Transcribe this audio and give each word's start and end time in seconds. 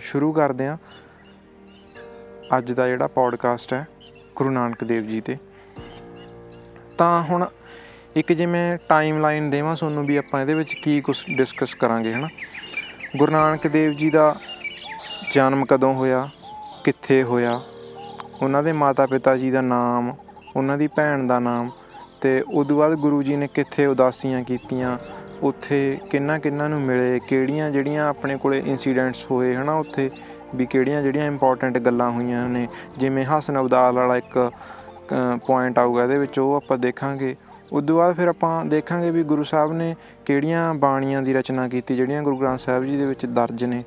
ਸ਼ੁਰੂ 0.00 0.32
ਕਰਦੇ 0.32 0.66
ਹਾਂ। 0.66 0.76
ਅੱਜ 2.58 2.72
ਦਾ 2.72 2.88
ਜਿਹੜਾ 2.88 3.06
ਪੌਡਕਾਸਟ 3.06 3.72
ਹੈ, 3.72 3.86
ਗੁਰੂ 4.36 4.50
ਨਾਨਕ 4.50 4.84
ਦੇਵ 4.84 5.06
ਜੀ 5.06 5.20
ਤੇ। 5.20 5.36
ਤਾਂ 6.98 7.22
ਹੁਣ 7.22 7.48
ਇੱਕ 8.16 8.32
ਜਿਵੇਂ 8.32 8.78
ਟਾਈਮ 8.88 9.20
ਲਾਈਨ 9.20 9.50
ਦੇਵਾਂ 9.50 9.76
ਤੁਹਾਨੂੰ 9.76 10.06
ਵੀ 10.06 10.16
ਆਪਾਂ 10.16 10.40
ਇਹਦੇ 10.40 10.54
ਵਿੱਚ 10.54 10.74
ਕੀ 10.74 11.00
ਕੁਝ 11.00 11.16
ਡਿਸਕਸ 11.36 11.74
ਕਰਾਂਗੇ, 11.74 12.14
ਹਨਾ? 12.14 12.28
ਗੁਰੂ 13.16 13.32
ਨਾਨਕ 13.32 13.66
ਦੇਵ 13.66 13.92
ਜੀ 13.92 14.10
ਦਾ 14.10 14.36
ਜਨਮ 15.32 15.64
ਕਦੋਂ 15.64 15.94
ਹੋਇਆ, 15.94 16.28
ਕਿੱਥੇ 16.84 17.22
ਹੋਇਆ? 17.22 17.60
ਉਹਨਾਂ 18.42 18.62
ਦੇ 18.62 18.72
ਮਾਤਾ 18.72 19.06
ਪਿਤਾ 19.06 19.36
ਜੀ 19.36 19.50
ਦਾ 19.50 19.60
ਨਾਮ, 19.60 20.16
ਉਹਨਾਂ 20.56 20.78
ਦੀ 20.78 20.88
ਭੈਣ 20.88 21.26
ਦਾ 21.26 21.38
ਨਾਮ 21.38 21.70
ਤੇ 22.20 22.44
ਉਦੋਂ 22.54 22.76
ਬਾਅਦ 22.76 22.94
ਗੁਰੂ 22.94 23.22
ਜੀ 23.22 23.36
ਨੇ 23.36 23.48
ਕਿੱਥੇ 23.54 23.86
ਉਦਾਸੀਆਂ 23.86 24.44
ਕੀਤੀਆਂ? 24.44 24.98
ਉੱਥੇ 25.42 25.98
ਕਿੰਨਾ 26.10 26.38
ਕਿੰਨਾ 26.38 26.68
ਨੂੰ 26.68 26.80
ਮਿਲੇ, 26.80 27.20
ਕਿਹੜੀਆਂ 27.28 27.70
ਜਿਹੜੀਆਂ 27.70 28.08
ਆਪਣੇ 28.08 28.36
ਕੋਲੇ 28.36 28.62
ਇਨਸੀਡੈਂਟਸ 28.66 29.30
ਹੋਏ, 29.30 29.54
ਹਨਾ, 29.56 29.74
ਉੱਥੇ 29.74 30.10
ਵੀ 30.54 30.66
ਕਿਹੜੀਆਂ 30.66 31.02
ਜਿਹੜੀਆਂ 31.02 31.26
ਇੰਪੋਰਟੈਂਟ 31.26 31.78
ਗੱਲਾਂ 31.78 32.10
ਹੋਈਆਂ 32.10 32.48
ਨੇ। 32.48 32.68
ਜਿਵੇਂ 32.98 33.24
ਹਸਨ 33.24 33.60
ਅਬਦਾਲ 33.60 33.94
ਵਾਲਾ 33.94 34.16
ਇੱਕ 34.16 34.50
ਪੁਆਇੰਟ 35.46 35.78
ਆਊਗਾ 35.78 36.02
ਇਹਦੇ 36.02 36.18
ਵਿੱਚ, 36.18 36.38
ਉਹ 36.38 36.54
ਆਪਾਂ 36.54 36.78
ਦੇਖਾਂਗੇ। 36.78 37.34
ਉਦੋਂ 37.72 37.96
ਬਾਅਦ 37.96 38.16
ਫਿਰ 38.16 38.28
ਆਪਾਂ 38.28 38.64
ਦੇਖਾਂਗੇ 38.64 39.10
ਵੀ 39.10 39.22
ਗੁਰੂ 39.22 39.44
ਸਾਹਿਬ 39.44 39.72
ਨੇ 39.72 39.94
ਕਿਹੜੀਆਂ 40.26 40.74
ਬਾਣੀਆਂ 40.74 41.22
ਦੀ 41.22 41.34
ਰਚਨਾ 41.34 41.68
ਕੀਤੀ, 41.68 41.96
ਜਿਹੜੀਆਂ 41.96 42.22
ਗੁਰੂ 42.22 42.36
ਗ੍ਰੰਥ 42.36 42.60
ਸਾਹਿਬ 42.60 42.84
ਜੀ 42.84 42.96
ਦੇ 42.96 43.06
ਵਿੱਚ 43.06 43.26
ਦਰਜ 43.26 43.64
ਨੇ। 43.64 43.84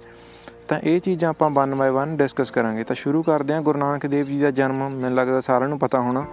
ਤਾਂ 0.68 0.80
ਇਹ 0.80 1.02
ਚੀਜ਼ਾਂ 1.02 1.30
ਆਪਾਂ 1.30 1.49
ਵਨ 1.49 1.76
ਬਾਏ 1.76 1.90
ਵਨ 1.90 2.18
ਡਿਸਕਸ 2.18 2.52
ਕਰਾਂਗੇ। 2.52 2.84
ਤਾਂ 2.84 2.96
ਸ਼ੁਰੂ 2.96 3.24
ਕਰਦੇ 3.24 3.54
ਹਾਂ 3.54 3.62
ਗੁਰੂ 3.62 3.80
ਨਾਨਕ 3.80 4.05
ਦੇਵ 4.05 4.26
ਜੀ 4.26 4.40
ਦਾ 4.40 4.52
ਜਨਮ, 4.52 4.90
ਮੈਨੂੰ 4.90 5.18
ਲੱਗਦਾ 5.18 5.41
ਸਾਰਿਆਂ 5.41 5.70
ਨੂੰ 5.70 5.80
ਪਤਾ 5.80 6.02
ਹੋਣਾ 6.02 6.26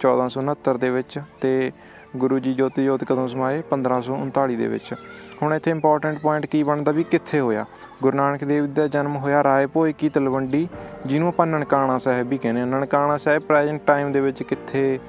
1469 0.00 0.76
ਦੇ 0.76 0.90
ਵਿੱਚ। 0.90 1.18
ਤੇ 1.40 1.72
ਗੁਰੂ 2.16 2.38
ਜੀ 2.38 2.54
ਜੋਤੀ 2.54 2.84
ਜੋਤ 2.84 3.04
ਕਦੋਂ 3.04 3.28
ਸਮਾਏ? 3.28 3.62
1539 3.62 4.56
ਦੇ 4.56 4.68
ਵਿੱਚ। 4.68 4.94
ਹੁਣ 5.42 5.54
ਇੱਥੇ 5.54 5.70
ਇੰਪੋਰਟੈਂਟ 5.70 6.18
ਪੁਆਇੰਟ 6.18 6.46
ਕੀ 6.46 6.62
ਬਣਦਾ 6.62 6.92
ਵੀ 6.92 7.04
ਕਿੱਥੇ 7.04 7.40
ਹੋਇਆ? 7.40 7.66
ਗੁਰੂ 8.02 8.16
ਨਾਨਕ 8.16 8.44
ਦੇਵ 8.44 8.66
ਦਾ 8.66 8.88
ਜਨਮ 8.88 9.16
ਹੋਇਆ 9.16 9.44
ਰਾਏ 9.44 9.66
ਭੋਏ 9.66 9.92
ਕੀ 9.92 10.08
ਤਲਵੰਡੀ, 10.08 10.68
ਜਿਹਨੂੰ 11.06 11.28
ਆਪਾਂ 11.28 11.46
ਨਨਕਾਣਾ 11.46 11.98
ਸਾਹਿਬ 11.98 12.28
ਵੀ 12.28 12.38
ਕਹਿੰਦੇ 12.38 12.60
ਹਾਂ। 12.60 12.66
ਨਨਕਾਣਾ 12.66 13.16
ਸਾਹਿਬ 13.16 13.42
ਪ੍ਰੈਜ਼ੈਂਟ 13.42 13.80
ਟਾਈਮ 13.86 14.12
ਦੇ 14.12 14.20
ਵਿੱਚ 14.20 14.42
ਕਿੱਥੇ, 14.42 15.00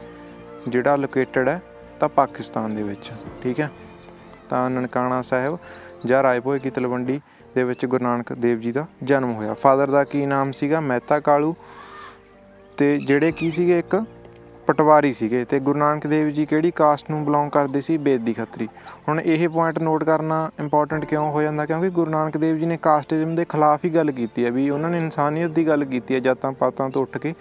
ਜਿਹੜਾ 0.68 0.96
ਲੋਕੇਟਡ 0.96 1.48
ਹੈ, 1.48 1.62
ਤਾਂ 2.00 2.10
ਪਾਕਿਸਤਾਨ 2.10 2.76
ਦੇ 2.76 2.84
ਵਿੱਚ। 2.84 3.12
ਠੀਕ 3.44 3.60
ਹੈ? 3.60 3.72
ਤਾਂ 4.50 4.70
ਨਨਕਾਣਾ 4.70 5.22
ਸਾਹਿਬ 5.22 5.58
ਜਾਂ 6.06 6.24
ਰਾਏ 6.24 6.40
ਭੋਏ 6.40 6.60
ਕੀ 6.60 6.70
ਤਲਵੰਡੀ 6.70 7.22
ਦੇ 7.56 7.64
ਵਿੱਚ 7.64 7.86
ਗੁਰੂ 7.86 8.04
ਨਾਨਕ 8.04 8.34
ਦੇਵ 8.34 8.60
ਜੀ 8.60 8.72
ਦਾ 8.72 8.86
ਜਨਮ 9.04 9.34
ਹੋਇਆ। 9.34 9.54
ਫਾਦਰ 9.54 9.92
ਦਾ 9.92 10.04
ਕੀ 10.04 10.26
ਨਾਮ 10.26 10.52
ਸੀਗਾ? 10.52 10.80
ਮਹਿਤਾ 10.80 11.20
ਕਾਲੂ। 11.20 11.56
ਤੇ 12.78 12.98
ਜਿਹੜੇ 12.98 13.32
ਕੀ 13.32 13.52
ਸੀਗੇ 13.52 13.80
ਇੱਕ? 13.80 14.04
ਪਟਵਾਰੀ 14.68 15.14
ਸੀਗੇ 15.14 15.44
ਤੇ 15.46 15.60
ਗੁਰੂ 15.60 15.80
ਨਾਨਕ 15.80 16.06
ਦੇਵ 16.08 16.30
ਜੀ 16.30 16.46
ਕਿਹੜੀ 16.46 16.72
ਕਾਸਟ 16.72 17.10
ਨੂੰ 17.10 17.24
ਬਿਲੋਂਗ 17.26 17.50
ਕਰਦੇ 17.50 17.82
ਸੀ? 17.82 17.98
ਬੇਦੀ 17.98 18.34
ਖੱਤਰੀ। 18.34 18.68
ਹੁਣ 19.08 19.20
ਇਹ 19.22 19.48
ਪੁਆਇੰਟ 19.50 19.80
ਨੋਟ 19.80 20.04
ਕਰਨਾ 20.04 20.50
ਇੰਪੋਰਟੈਂਟ 20.60 21.06
ਕਿਉਂ 21.06 21.32
ਹੋ 21.32 21.42
ਜਾਂਦਾ? 21.42 21.66
ਕਿਉਂਕਿ 21.66 21.90
ਗੁਰੂ 21.90 22.12
ਨਾਨਕ 22.12 22.38
ਦੇਵ 22.38 22.58
ਜੀ 22.58 22.66
ਨੇ 22.66 22.78
ਕਾਸਟਿਜ਼ਮ 22.82 23.36
ਦੇ 23.36 23.46
ਖਿਲਾਫ 23.50 23.86
ਹੀ 23.86 23.90
ਗੱਲ 23.90 24.12
ਕੀਤੀ 24.12 24.46
ਹੈ 24.46 24.52
ਵੀ 24.52 24.70
ਉਹਨਾਂ 24.70 24.90
ਨੇ 24.90 24.98
ਇਨਸਾਨੀਅਤ 24.98 25.52
ਦੀ 25.52 25.68
ਗੱਲ 25.68 25.86
ਕੀਤੀ 25.86 26.16
ਹੈ 26.16 26.20
ਜਾਤਾਂ 26.20 26.52
ਪਾਤਾਂ 26.52 26.90
ਤੋਂ 26.90 27.02
ਉੱਠ 27.02 27.18
ਕੇ। 27.18 27.34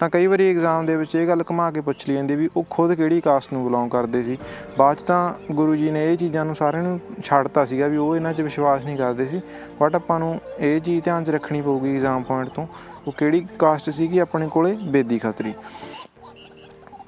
ਤਾਂ 0.00 0.08
ਕਈ 0.10 0.26
ਵਾਰੀ 0.26 0.50
ਐਗਜ਼ਾਮ 0.50 0.86
ਦੇ 0.86 0.96
ਵਿੱਚ 0.96 1.14
ਇਹ 1.14 1.26
ਗੱਲ 1.28 1.42
ਘੁਮਾ 1.50 1.70
ਕੇ 1.70 1.80
ਪੁੱਛ 1.80 2.08
ਲਈ 2.08 2.14
ਜਾਂਦੀ 2.14 2.36
ਵੀ 2.36 2.48
ਉਹ 2.56 2.64
ਖੁਦ 2.70 2.94
ਕਿਹੜੀ 2.94 3.20
ਕਾਸਟ 3.20 3.52
ਨੂੰ 3.52 3.64
ਬਿਲੋਂਗ 3.64 3.90
ਕਰਦੇ 3.90 4.22
ਸੀ? 4.22 4.38
ਬਾਅਦ 4.78 4.96
'ਚ 4.96 5.02
ਤਾਂ 5.02 5.34
ਗੁਰੂ 5.52 5.76
ਜੀ 5.76 5.90
ਨੇ 5.90 6.12
ਇਹ 6.12 6.16
ਚੀਜ਼ਾਂ 6.16 6.44
ਨੂੰ 6.44 6.56
ਸਾਰਿਆਂ 6.56 6.82
ਨੂੰ 6.82 7.00
ਛੱਡਤਾ 7.24 7.64
ਸੀਗਾ 7.64 7.86
ਵੀ 7.86 7.96
ਉਹ 7.96 8.16
ਇਹਨਾਂ 8.16 8.32
'ਚ 8.32 8.40
ਵਿਸ਼ਵਾਸ 8.40 8.84
ਨਹੀਂ 8.84 8.96
ਕਰਦੇ 8.96 9.26
ਸੀ। 9.26 9.40
ਬਟ 9.82 9.94
ਆਪਾਂ 9.94 10.18
ਨੂੰ 10.18 10.40
ਇਹ 10.58 10.80
ਚੀਜ਼ 10.80 11.04
ਧਿਆਨ 11.04 11.24
'ਚ 11.24 11.30
ਰੱਖਣੀ 11.30 11.60
ਪਊਗੀ 11.60 11.94
ਐਗਜ਼ਾਮ 11.96 12.22
ਪੁਆਇੰਟ 12.22 12.48
ਤੋਂ, 12.48 12.66
ਉਹ 13.06 13.12
ਕਿਹੜੀ 13.12 13.46
ਕਾਸਟ 13.58 13.90
ਸੀਗੀ? 13.90 14.18
ਆਪਣੇ 14.18 14.48
ਕੋਲੇ 14.48 14.76
ਬੇਦੀ 14.90 15.18
ਖੱਤਰੀ। 15.18 15.54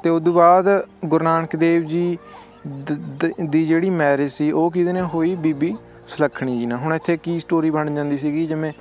ਤੇ 0.02 0.10
ਉਸ 0.10 0.22
ਤੋਂ 0.24 0.32
ਬਾਅਦ 0.32 0.68
ਗੁਰੂ 1.04 1.24
ਨਾਨਕ 1.24 1.56
ਦੇਵ 1.56 1.84
ਜੀ 1.84 2.18
ਦੀ 3.42 3.64
ਜਿਹੜੀ 3.66 3.90
ਮੈਰਿਜ 3.90 4.30
ਸੀ, 4.30 4.50
ਉਹ 4.50 4.70
ਕਿਹਦੇ 4.70 4.92
ਨਾਲ 4.92 5.08
ਹੋਈ? 5.14 5.34
ਬੀਬੀ 5.36 5.74
ਸੁਲੱਖਣੀ 6.08 6.58
ਜੀ 6.60 6.66
ਨਾਲ। 6.66 6.78
ਹੁਣ 6.78 6.94
ਇੱਥੇ 6.94 7.16
ਕੀ 7.16 7.38
ਸਟੋਰੀ 7.40 7.70
ਬਣ 7.70 7.94
ਜਾਂਦੀ 7.94 8.18
ਸੀਗੀ? 8.18 8.46
ਜਿਵੇਂ 8.46 8.72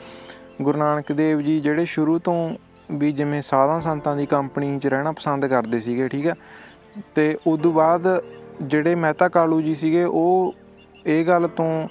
ਗੁਰੂ 0.62 0.78
ਨਾਨਕ 0.78 1.12
ਦੇਵ 1.12 1.42
ਜੀ 1.42 1.60
ਜਿਹੜੇ 1.62 1.86
ਸ਼ੁਰੂ 1.86 2.18
ਤੋਂ 2.20 2.36
ਵੀ 2.90 3.12
ਜਿਵੇਂ 3.12 3.42
ਸਾਧਾਂ 3.42 3.80
ਸੰਤਾਂ 3.82 4.16
ਦੀ 4.16 4.26
ਕੰਪਨੀ 4.26 4.78
'ਚ 4.80 4.88
ਰਹਿਣਾ 4.88 5.12
ਪਸੰਦ 5.12 5.46
ਕਰਦੇ 5.46 5.80
ਸੀਗੇ, 5.82 6.08
ਠੀਕ 6.08 6.26
ਹੈ 6.28 6.36
ਤੇ 7.16 7.38
ਉਸ 7.48 7.60
ਤੋਂ 7.62 7.72
ਬਾਅਦ 7.74 8.08
ਜਿਹੜੇ 8.62 8.96
ਮਹਿਤਾ 8.96 9.28
ਕਾਲੂ 9.30 9.62
ਜੀ 9.62 9.76
ਸੀਗੇ, 9.76 10.04
ਉਹ 10.04 10.54
ਇਹ 11.06 11.26
ਗੱਲ 11.26 11.48
ਤੋਂ 11.48 11.88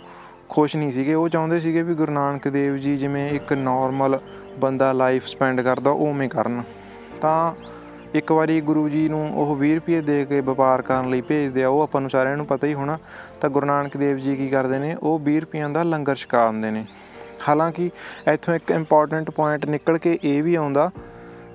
ਖੁਸ਼ 0.49 0.77
ਨਹੀਂ 0.77 0.93
ਸੀਗੇ। 0.93 1.15
ਉਹ 1.15 1.29
ਚਾਹੁੰਦੇ 1.29 1.61
ਸੀਗੇ 1.61 1.83
ਵੀ 1.83 1.95
ਗੁਰੂ 1.95 2.13
ਨਾਨਕ 2.13 2.49
ਦੇਵ 2.49 2.77
ਜੀ 2.77 2.97
ਜਿਵੇਂ 2.97 3.31
ਇੱਕ 3.31 3.53
ਨਾਰਮਲ 3.53 4.19
ਬੰਦਾ 4.59 4.93
ਲਾਈਫ 4.93 5.27
ਸਪੈਂਡ 5.27 5.61
ਕਰਦਾ 5.61 5.91
ਉਵੇਂ 5.91 6.29
ਕਰਨ। 6.29 6.63
ਤਾਂ 7.21 7.53
ਇੱਕ 8.15 8.33
ਵਾਰੀ 8.33 8.61
ਗੁਰੂ 8.61 8.89
ਜੀ 8.89 9.09
ਨੂੰ 9.09 9.35
ਉਹ 9.35 9.57
20 9.57 9.75
ਰੁਪਏ 9.75 10.01
ਦੇ 10.01 10.25
ਕੇ 10.25 10.41
ਵਪਾਰ 10.41 10.83
ਕਰਨ 10.83 11.11
ਲਈ 11.11 11.21
ਭੇਜਦੇ 11.21 11.65
ਆ, 11.65 11.69
ਉਹ 11.69 11.81
ਆਪਾਂ 11.81 12.01
ਨੂੰ 12.01 12.11
ਸਾਰਿਆਂ 12.11 12.37
ਨੂੰ 12.37 12.47
ਪਤਾ 12.47 12.67
ਹੀ 12.67 12.75
ਹੋਣਾ। 12.75 12.99
ਤਾਂ 13.41 13.51
ਗੁਰੂ 13.51 13.67
ਨਾਨਕ 13.67 13.97
ਦੇਵ 13.97 14.17
ਜੀ 14.17 14.37
ਕੀ 14.37 14.49
ਕਰਦੇ 14.49 14.79
ਨੇ? 14.79 14.95
ਉਹ 14.95 15.19
20 15.19 15.41
ਰੁਪਈਆਂ 15.41 15.71
ਦਾ 15.71 15.83
ਲੰਗਰ 15.83 16.15
ਛਕਾ 16.15 16.51
ਦਿੰਦੇ 16.51 16.71
ਨੇ। 16.71 16.85
ਹਾਲਾਂਕਿ 17.49 17.91
ਇੱਥੋਂ 18.33 18.55
ਇੱਕ 18.55 18.71
ਇੰਪੋਰਟੈਂਟ 18.71 19.31
ਪੁਆਇੰਟ 19.31 19.67
ਨਿਕਲ 19.67 19.99
ਕੇ 19.99 20.19
ਇਹ 20.25 20.43
ਵੀ 20.43 20.55
ਆਉਂਦਾ 20.55 20.91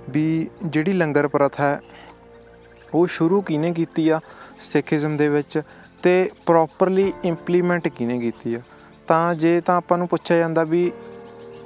ਵੀ 0.09 0.49
ਜਿਹੜੀ 0.65 0.94
ਲੰਗਰ 0.94 1.27
ਪ੍ਰਥਾ 1.27 1.63
ਹੈ, 1.63 1.79
ਉਹ 2.94 3.07
ਸ਼ੁਰੂ 3.07 3.41
ਕਿਹਨੇ 3.41 3.73
ਕੀਤੀ 3.73 4.09
ਆ? 4.09 4.19
ਸਿੱਖੀਜ਼ਮ 4.59 5.17
ਦੇ 5.17 5.29
ਵਿੱਚ 5.29 5.61
ਤੇ 6.03 6.29
ਪ੍ਰੋਪਰਲੀ 6.45 7.13
ਇੰਪਲੀਮੈਂਟ 7.23 7.88
ਕਿਹਨੇ 7.88 8.19
ਕੀਤੀ 8.19 8.55
ਆ? 8.55 8.59
ਤਾਂ 9.07 9.35
ਜੇ 9.35 9.61
ਤਾਂ 9.61 9.75
ਆਪਾਂ 9.77 9.97
ਨੂੰ 9.97 10.07
ਪੁੱਛਿਆ 10.07 10.38
ਜਾਂਦਾ 10.38 10.63
ਵੀ 10.63 10.91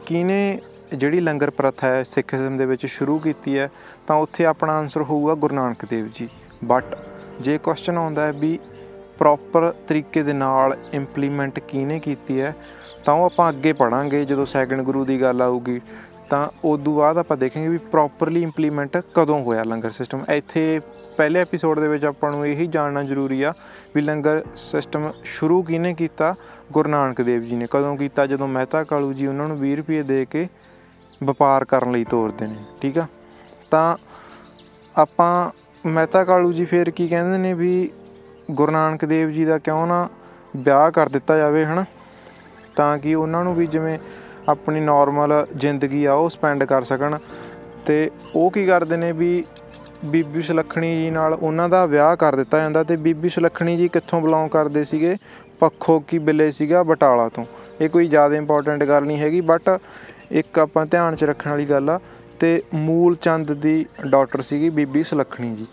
ਕਿਹਨੇ 0.05 0.59
ਜਿਹੜੀ 0.95 1.19
ਲੰਗਰ 1.19 1.49
ਪ੍ਰਥਾ 1.49 1.87
ਹੈ 1.87 2.03
ਸਿੱਖੀਜ਼ਮ 2.03 2.57
ਦੇ 2.57 2.65
ਵਿੱਚ 2.65 2.85
ਸ਼ੁਰੂ 2.85 3.17
ਕੀਤੀ 3.17 3.57
ਹੈ, 3.57 3.71
ਤਾਂ 4.07 4.15
ਉੱਥੇ 4.15 4.45
ਆਪਣਾ 4.45 4.73
ਆਨਸਰ 4.73 5.01
ਹੋਊਗਾ 5.01 5.35
ਗੁਰੂ 5.35 5.55
ਨਾਨਕ 5.55 5.85
ਦੇਵ 5.85 6.09
ਜੀ। 6.15 6.29
ਬਟ 6.65 6.83
ਜੇ 7.41 7.57
ਕੁਐਸਚਨ 7.57 7.97
ਆਉਂਦਾ 7.97 8.25
ਹੈ 8.25 8.31
ਵੀ 8.31 8.59
ਪ੍ਰੋਪਰ 9.17 9.73
ਤਰੀਕੇ 9.87 10.23
ਦੇ 10.23 10.33
ਨਾਲ 10.33 10.77
ਇੰਪਲੀਮੈਂਟ 10.93 11.59
ਕਿਹਨੇ 11.59 11.99
ਕੀਤੀ 11.99 12.41
ਹੈ, 12.41 12.55
ਤਾਂ 13.05 13.13
ਉਹ 13.13 13.25
ਆਪਾਂ 13.25 13.49
ਅੱਗੇ 13.49 13.73
ਪੜਾਂਗੇ 13.73 14.25
ਜਦੋਂ 14.25 14.45
ਸੈਕੰਡ 14.45 14.81
ਗੁਰੂ 14.81 15.05
ਦੀ 15.05 15.21
ਗੱਲ 15.21 15.41
ਆਊਗੀ, 15.41 15.81
ਤਾਂ 16.29 16.49
ਉਸ 16.63 16.81
ਤੋਂ 16.81 16.95
ਬਾਅਦ 16.95 17.17
ਆਪਾਂ 17.17 17.37
ਦੇਖਾਂਗੇ 17.37 17.67
ਵੀ 17.67 17.77
ਪ੍ਰੋਪਰਲੀ 17.77 18.41
ਇੰਪਲੀਮੈਂਟ 18.43 18.97
ਕਦੋਂ 19.13 19.45
ਹੋਇਆ 19.45 19.63
ਲੰਗਰ 19.63 19.91
ਸਿਸਟਮ 19.91 20.25
ਇੱਥੇ 20.29 20.79
ਪਹਿਲੇ 21.17 21.39
ਐਪੀਸੋਡ 21.39 21.79
ਦੇ 21.79 21.87
ਵਿੱਚ 21.87 22.05
ਆਪਾਂ 22.05 22.31
ਨੂੰ 22.31 22.47
ਇਹੀ 22.47 22.67
ਜਾਣਨਾ 22.67 23.03
ਜ਼ਰੂਰੀ 23.03 23.43
ਆ 23.43 23.53
ਵੀ 23.95 24.01
ਲੰਗਰ 24.01 24.43
ਸਿਸਟਮ 24.55 25.11
ਸ਼ੁਰੂ 25.23 25.63
ਕਿਹਨੇ 25.63 25.93
ਕੀਤਾ? 25.93 26.35
ਗੁਰੂ 26.71 26.89
ਨਾਨਕ 26.89 27.21
ਦੇਵ 27.21 27.41
ਜੀ 27.41 27.55
ਨੇ। 27.55 27.67
ਕਦੋਂ 27.71 27.97
ਕੀਤਾ? 27.97 28.25
ਜਦੋਂ 28.25 28.47
ਮਹਿਤਾ 28.47 28.83
ਕਾਲੂ 28.83 29.13
ਜੀ 29.13 29.27
ਉਹਨਾਂ 29.27 29.47
ਨੂੰ 29.47 29.57
20 29.59 29.75
ਰੁਪਏ 29.75 30.03
ਦੇ 30.03 30.25
ਕੇ 30.25 30.47
ਵਪਾਰ 31.23 31.65
ਕਰਨ 31.65 31.91
ਲਈ 31.91 32.03
ਤੋਰਦੇ 32.03 32.47
ਨੇ, 32.47 32.55
ਠੀਕ 32.81 32.97
ਆ? 32.97 33.05
ਤਾਂ 33.71 33.95
ਆਪਾਂ 34.97 35.49
ਮਹਿਤਾ 35.85 36.23
ਕਾਲੂ 36.23 36.51
ਜੀ 36.53 36.65
ਫੇਰ 36.65 36.89
ਕੀ 36.89 37.07
ਕਹਿੰਦੇ 37.07 37.37
ਨੇ 37.37 37.53
ਵੀ 37.53 37.89
ਗੁਰੂ 38.51 38.71
ਨਾਨਕ 38.71 39.05
ਦੇਵ 39.05 39.31
ਜੀ 39.31 39.45
ਦਾ 39.45 39.57
ਕਿਉਂ 39.57 39.85
ਨਾ 39.87 40.07
ਵਿਆਹ 40.55 40.91
ਕਰ 40.91 41.09
ਦਿੱਤਾ 41.09 41.37
ਜਾਵੇ, 41.37 41.65
ਹਨਾ? 41.65 41.85
ਤਾਂ 42.75 42.97
ਕਿ 42.97 43.15
ਉਹਨਾਂ 43.15 43.43
ਨੂੰ 43.43 43.55
ਵੀ 43.55 43.67
ਜਿਵੇਂ 43.67 43.97
ਆਪਣੀ 44.49 44.79
ਨਾਰਮਲ 44.79 45.45
ਜ਼ਿੰਦਗੀ 45.55 46.05
ਆ, 46.05 46.13
ਉਹ 46.13 46.29
ਸਪੈਂਡ 46.29 46.63
ਕਰ 46.63 46.83
ਸਕਣ। 46.83 47.17
ਤੇ 47.85 48.09
ਉਹ 48.35 48.51
ਕੀ 48.51 48.65
ਕਰਦੇ 48.65 48.97
ਨੇ 48.97 49.11
ਵੀ 49.11 49.43
ਬੀਬੀ 50.05 50.41
ਸੁਲੱਖਣੀ 50.41 50.95
ਜੀ 51.01 51.09
ਨਾਲ 51.11 51.33
ਉਹਨਾਂ 51.33 51.69
ਦਾ 51.69 51.85
ਵਿਆਹ 51.85 52.15
ਕਰ 52.15 52.35
ਦਿੱਤਾ 52.35 52.59
ਜਾਂਦਾ 52.59 52.83
ਤੇ 52.83 52.95
ਬੀਬੀ 52.97 53.29
ਸੁਲੱਖਣੀ 53.29 53.77
ਜੀ 53.77 53.87
ਕਿੱਥੋਂ 53.87 54.21
ਬਿਲੋਂਗ 54.21 54.49
ਕਰਦੇ 54.49 54.83
ਸੀਗੇ? 54.83 55.17
ਪੱਖੋ 55.59 55.99
ਕੀ 55.99 56.19
ਬਿੱਲੇ 56.19 56.51
ਸੀਗਾ 56.51 56.83
ਬਟਾਲਾ 56.83 57.29
ਤੋਂ। 57.29 57.45
ਇਹ 57.81 57.89
ਕੋਈ 57.89 58.07
ਜ਼ਿਆਦਾ 58.07 58.35
ਇੰਪੋਰਟੈਂਟ 58.35 58.83
ਗੱਲ 58.83 59.03
ਨਹੀਂ 59.03 59.17
ਹੈਗੀ 59.17 59.41
ਬਟ 59.41 59.69
ਇੱਕ 60.31 60.59
ਆਪਾਂ 60.59 60.85
ਧਿਆਨ 60.85 61.15
'ਚ 61.15 61.23
ਰੱਖਣ 61.23 61.49
ਵਾਲੀ 61.49 61.65
ਗੱਲ 61.65 61.89
ਆ, 61.89 61.99
ਤੇ 62.39 62.61
ਮੂਲ 62.73 63.15
ਚੰਦ 63.15 63.51
ਦੀ 63.53 63.85
ਡਾਕਟਰ 64.07 64.41
ਸੀਗੀ 64.41 64.69
ਬੀਬੀ 64.69 65.03
ਸੁਲੱਖਣੀ 65.03 65.55
ਜੀ। 65.55 65.65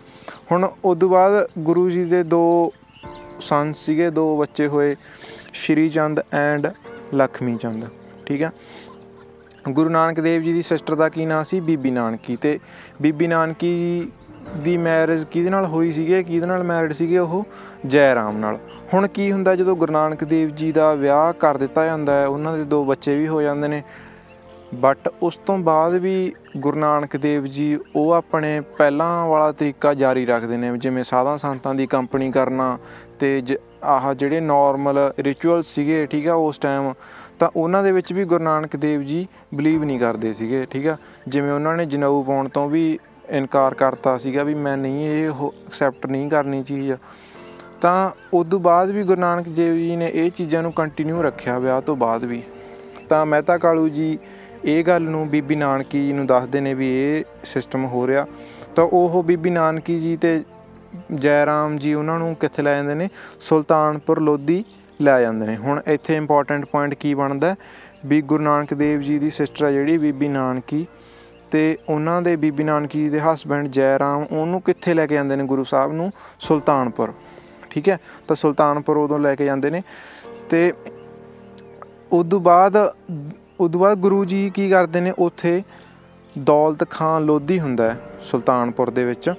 ਹੁਣ 0.51 0.69
ਉਸ 0.85 0.97
ਤੋਂ 0.99 1.09
ਬਾਅਦ 1.09 1.47
ਗੁਰੂ 1.59 1.89
ਜੀ 1.89 2.03
ਦੇ 2.05 2.23
ਦੋ 2.23 2.73
ਸਨ 3.39 3.73
ਸੀਗੇ, 3.73 4.09
ਦੋ 4.09 4.37
ਬੱਚੇ 4.37 4.67
ਹੋਏ, 4.67 4.95
ਸ਼੍ਰੀ 5.53 5.89
ਚੰਦ 5.89 6.21
ਐਂਡ 6.33 6.67
ਲਖਮੀ 7.15 7.55
ਚੰਦ, 7.57 7.85
ਠੀਕ 8.25 8.43
ਆ? 8.43 8.51
ਗੁਰੂ 9.69 9.89
ਨਾਨਕ 9.89 10.19
ਦੇਵ 10.19 10.41
ਜੀ 10.41 10.53
ਦੀ 10.53 10.61
ਸਿਸਟਰ 10.61 10.95
ਦਾ 10.95 11.09
ਕੀ 11.09 11.25
ਨਾਂ 11.25 11.43
ਸੀ? 11.43 11.59
ਬੀਬੀ 11.59 11.91
ਨਾਨਕੀ। 11.91 12.35
ਤੇ 12.35 12.59
ਬੀਬੀ 13.01 13.27
ਨਾਨਕੀ 13.27 14.11
ਦੀ 14.57 14.77
ਮੈਰਿਜ 14.77 15.23
ਕਿਹਦੇ 15.23 15.49
ਨਾਲ 15.49 15.65
ਹੋਈ 15.65 15.91
ਸੀਗੀ? 15.91 16.23
ਕਿਹਦੇ 16.23 16.45
ਨਾਲ 16.45 16.63
ਮੈਰਿਡ 16.63 16.93
ਸੀਗੇ 16.93 17.17
ਉਹ? 17.17 17.45
ਜੈ 17.85 18.13
ਰਾਮ 18.15 18.37
ਨਾਲ। 18.37 18.57
ਹੁਣ 18.93 19.07
ਕੀ 19.07 19.31
ਹੁੰਦਾ 19.31 19.55
ਜਦੋਂ 19.55 19.75
ਗੁਰੂ 19.75 19.93
ਨਾਨਕ 19.93 20.23
ਦੇਵ 20.23 20.49
ਜੀ 20.49 20.71
ਦਾ 20.71 20.93
ਵਿਆਹ 20.93 21.31
ਕਰ 21.33 21.57
ਦਿੱਤਾ 21.57 21.85
ਜਾਂਦਾ 21.85 22.13
ਹੈ, 22.13 22.27
ਉਹਨਾਂ 22.27 22.57
ਦੇ 22.57 22.63
ਦੋ 22.63 22.83
ਬੱਚੇ 22.83 23.15
ਵੀ 23.15 23.27
ਹੋ 23.27 23.41
ਜਾਂਦੇ 23.41 23.67
ਨੇ 23.67 23.83
ਬਟ 24.75 24.97
ਉਸ 25.21 25.37
ਤੋਂ 25.37 25.57
ਬਾਅਦ 25.57 25.93
ਵੀ 25.93 26.33
ਗੁਰੂ 26.57 26.77
ਨਾਨਕ 26.77 27.17
ਦੇਵ 27.17 27.45
ਜੀ 27.45 27.79
ਉਹ 27.95 28.11
ਆਪਣੇ 28.11 28.61
ਪਹਿਲਾਂ 28.77 29.27
ਵਾਲਾ 29.27 29.51
ਤਰੀਕਾ 29.51 29.93
ਜਾਰੀ 29.93 30.25
ਰੱਖਦੇ 30.25 30.57
ਨੇ, 30.57 30.77
ਜਿਵੇਂ 30.77 31.03
ਸਾਧਾਂ 31.03 31.37
ਸੰਤਾਂ 31.37 31.75
ਦੀ 31.75 31.87
ਕੰਪਨੀ 31.87 32.31
ਕਰਨਾ 32.31 32.77
ਤੇ 33.19 33.43
ਆਹ 33.83 34.13
ਜਿਹੜੇ 34.13 34.39
ਨਾਰਮਲ 34.39 35.13
ਰਿਚੁਅਲ 35.19 35.63
ਸੀਗੇ, 35.63 36.05
ਠੀਕ 36.05 36.27
ਆ, 36.27 36.33
ਉਸ 36.33 36.57
ਟਾਈਮ 36.57 36.93
ਤਾਂ 37.39 37.49
ਉਹਨਾਂ 37.55 37.83
ਦੇ 37.83 37.91
ਵਿੱਚ 37.91 38.13
ਵੀ 38.13 38.25
ਗੁਰੂ 38.25 38.43
ਨਾਨਕ 38.43 38.75
ਦੇਵ 38.75 39.01
ਜੀ 39.01 39.27
ਬਲੀਵ 39.53 39.83
ਨਹੀਂ 39.83 39.99
ਕਰਦੇ 39.99 40.33
ਸੀਗੇ, 40.33 40.65
ਠੀਕ 40.69 40.87
ਆ। 40.87 40.97
ਜਿਵੇਂ 41.27 41.51
ਉਹਨਾਂ 41.51 41.75
ਨੇ 41.77 41.85
ਜਨੇਊ 41.85 42.23
ਪਾਉਣ 42.23 42.49
ਤੋਂ 42.49 42.69
ਵੀ 42.69 42.99
ਇਨਕਾਰ 43.29 43.73
ਕਰਤਾ 43.73 44.17
ਸੀਗਾ 44.17 44.43
ਵੀ 44.43 44.53
ਮੈਂ 44.53 44.77
ਨਹੀਂ 44.77 45.07
ਇਹ 45.07 45.29
ਐਕਸੈਪਟ 45.67 46.05
ਨਹੀਂ 46.05 46.29
ਕਰਨੀ 46.29 46.63
ਚੀਜ਼। 46.63 46.91
ਤਾਂ 47.81 48.11
ਉਸ 48.33 48.47
ਤੋਂ 48.47 48.59
ਬਾਅਦ 48.59 48.91
ਵੀ 48.91 49.03
ਗੁਰੂ 49.03 49.21
ਨਾਨਕ 49.21 49.49
ਦੇਵ 49.49 49.75
ਜੀ 49.75 49.95
ਨੇ 49.95 50.11
ਇਹ 50.13 50.31
ਚੀਜ਼ਾਂ 50.31 50.61
ਨੂੰ 50.63 50.71
ਕੰਟੀਨਿਊ 50.71 51.21
ਰੱਖਿਆ 51.21 51.59
ਵਿਆਹ 51.59 51.81
ਤੋਂ 51.81 51.95
ਬਾਅਦ 51.95 52.23
ਵੀ। 52.25 52.43
ਤਾਂ 53.09 53.25
ਮਹਿਤਾ 53.25 53.57
ਕਾਲੂ 53.57 53.89
ਜੀ 53.89 54.17
ਇਹ 54.65 54.83
ਗੱਲ 54.83 55.01
ਨੂੰ 55.01 55.29
ਬੀਬੀ 55.29 55.55
ਨਾਨਕੀ 55.55 56.07
ਜੀ 56.07 56.13
ਨੂੰ 56.13 56.27
ਦੱਸਦੇ 56.27 56.61
ਨੇ 56.61 56.73
ਵੀ 56.73 56.87
ਇਹ 56.89 57.23
ਸਿਸਟਮ 57.43 57.85
ਹੋ 57.85 58.07
ਰਿਹਾ। 58.07 58.27
ਤਾਂ 58.75 58.83
ਉਹ 58.83 59.23
ਬੀਬੀ 59.23 59.49
ਨਾਨਕੀ 59.49 59.99
ਜੀ 59.99 60.17
ਤੇ 60.17 60.43
ਜੈ 61.15 61.45
ਰਾਮ 61.45 61.77
ਜੀ 61.77 61.93
ਉਹਨਾਂ 61.93 62.19
ਨੂੰ 62.19 62.35
ਕਿੱਥੇ 62.35 62.63
ਲੈ 62.63 62.75
ਜਾਂਦੇ 62.75 62.95
ਨੇ? 62.95 63.09
ਸੁਲਤਾਨਪੁਰ 63.41 64.19
ਲੋਧੀ 64.19 64.65
ਲੈ 65.01 65.21
ਜਾਂਦੇ 65.21 65.47
ਨੇ। 65.47 65.57
ਹੁਣ 65.57 65.81
ਇੱਥੇ 65.87 66.15
ਇੰਪੋਰਟੈਂਟ 66.15 66.65
ਪੁਆਇੰਟ 66.65 66.93
ਕੀ 66.93 67.13
ਬਣਦਾ? 67.13 67.55
ਵੀ 68.05 68.21
ਗੁਰੂ 68.21 68.43
ਨਾਨਕ 68.43 68.73
ਦੇਵ 68.73 69.01
ਜੀ 69.01 69.19
ਦੀ 69.19 69.29
ਸਿਸਟਰ 69.29 69.65
ਹੈ 69.65 69.71
ਜਿਹੜੀ 69.71 69.97
ਬੀਬੀ 69.97 70.27
ਨਾਨਕੀ 70.27 70.87
ਤੇ 71.51 71.77
ਉਹਨਾਂ 71.89 72.21
ਦੇ 72.21 72.35
ਬੀਬੀ 72.35 72.63
ਨਾਨਕੀ 72.63 73.09
ਦੇ 73.09 73.21
ਹਸਬੰਡ 73.21 73.67
ਜੈ 73.67 73.99
ਰਾਮ 73.99 74.25
ਉਹਨੂੰ 74.31 74.61
ਕਿੱਥੇ 74.61 74.93
ਲੈ 74.93 75.07
ਕੇ 75.07 75.15
ਜਾਂਦੇ 75.15 75.35
ਨੇ 75.35 75.43
ਗੁਰੂ 75.43 75.63
ਸਾਹਿਬ 75.63 75.91
ਨੂੰ? 75.91 76.11
ਸੁਲਤਾਨਪੁਰ। 76.39 77.13
ਠੀਕ 77.69 77.89
ਹੈ? 77.89 77.97
ਤਾਂ 78.27 78.35
ਸੁਲਤਾਨਪੁਰ 78.35 78.97
ਉਦੋਂ 78.97 79.19
ਲੈ 79.19 79.35
ਕੇ 79.35 79.45
ਜਾਂਦੇ 79.45 79.69
ਨੇ 79.69 79.83
ਤੇ 80.49 80.73
ਉਦੋਂ 82.11 82.39
ਬਾਅਦ 82.39 82.93
ਉਦੋਂ 83.59 83.79
ਬਾਅਦ 83.81 83.97
ਗੁਰੂ 83.97 84.25
ਜੀ 84.25 84.49
ਕੀ 84.49 84.69
ਕਰਦੇ 84.69 85.01
ਨੇ, 85.01 85.13
ਉੱਥੇ 85.19 85.63
ਦੌਲਤ 86.37 86.89
ਖਾਨ 86.89 87.25
ਲੋਧੀ 87.25 87.59
ਹੁੰਦਾ 87.59 87.89
ਹੈ, 87.89 87.99
ਸੁਲਤਾਨਪੁਰ 88.23 88.89
ਦੇ 88.89 89.05
ਵਿੱਚ। 89.05 89.33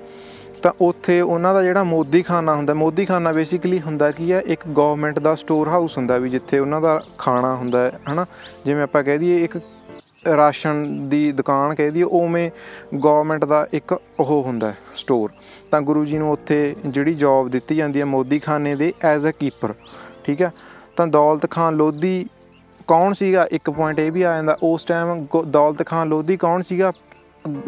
ਤਾਂ 0.62 0.73
ਉੱਥੇ 0.81 1.20
ਉਹਨਾਂ 1.20 1.55
ਦਾ 1.55 1.62
ਜਿਹੜਾ 1.62 1.85
ਮੋਦੀ 1.85 2.23
ਖਾਨਾ 2.23 2.55
ਹੁੰਦਾ, 2.55 2.75
ਮੋਦੀ 2.75 3.05
ਖਾਨਾ 3.05 3.32
ਬੇਸਿਕਲੀ 3.32 3.81
ਹੁੰਦਾ 3.81 4.11
ਕੀ 4.11 4.32
ਹੈ, 4.32 4.41
ਇੱਕ 4.47 4.67
ਗਵਰਨਮੈਂਟ 4.69 5.19
ਦਾ 5.19 5.35
ਸਟੋਰ 5.35 5.69
ਹਾਊਸ 5.69 5.97
ਹੁੰਦਾ 5.99 6.19
ਵੀ 6.19 6.31
ਜਿੱਥੇ 6.31 6.59
ਉਹਨਾਂ 6.59 6.81
ਦਾ 6.81 7.03
ਖਾਣਾ 7.19 7.55
ਹੁੰਦਾ 7.55 7.85
ਹੈ, 7.85 8.00
ਹਨਾ। 8.11 8.26
ਜਿਵੇਂ 8.65 8.82
ਆਪਾਂ 8.82 9.03
ਕਹਿ 9.05 9.19
ਦਈਏ, 9.19 9.44
ਇੱਕ 9.44 9.59
ਰਾਸ਼ਨ 10.37 11.09
ਦੀ 11.09 11.31
ਦੁਕਾਨ 11.32 11.75
ਕਹਿ 11.75 11.91
ਦਈਏ, 11.91 12.03
ਉਵੇਂ 12.03 12.50
ਗਵਰਨਮੈਂਟ 12.94 13.44
ਦਾ 13.44 13.67
ਇੱਕ 13.73 13.93
ਉਹ 14.20 14.43
ਹੁੰਦਾ 14.43 14.73
ਸਟੋਰ 14.97 15.31
ਤਾਂ 15.70 15.81
ਗੁਰੂ 15.81 16.05
ਜੀ 16.05 16.19
ਨੂੰ 16.19 16.31
ਉੱਥੇ 16.32 16.75
ਜਿਹੜੀ 16.87 17.15
ਜੌਬ 17.15 17.49
ਦਿੱਤੀ 17.49 17.76
ਜਾਂਦੀ 17.76 18.00
ਹੈ 18.00 18.05
ਮੋਦੀ 18.05 18.38
ਖਾਨੇ 18.38 18.75
ਦੇ 18.75 18.93
ਐਜ਼ 19.05 19.26
ਅ 19.26 19.31
ਕੀਪਰ 19.31 19.75
ਠੀਕ 20.25 20.43
ਹੈ। 20.43 20.53
ਤਾਂ 20.97 21.06
ਦੌਲਤ 21.06 21.50
ਖਾਨ 21.50 21.76
ਲੋਧੀ 21.76 22.26
ਕੌਣ 22.88 23.12
ਸੀਗਾ? 23.12 23.46
ਇੱਕ 23.50 23.70
ਪੁਆਇੰਟ 23.70 23.99
ਇਹ 23.99 24.12
ਵੀ 24.12 24.23
ਆ 24.23 24.35
ਜਾਂਦਾ 24.35 24.56
ਉਸ 24.62 24.85
ਟਾਈਮ 24.85 25.26
ਦੌਲਤ 25.46 25.87
ਖਾਨ 25.87 26.08
ਲੋਧੀ 26.08 26.37
ਕੌਣ 26.37 26.62
ਸੀਗਾ? 26.62 26.93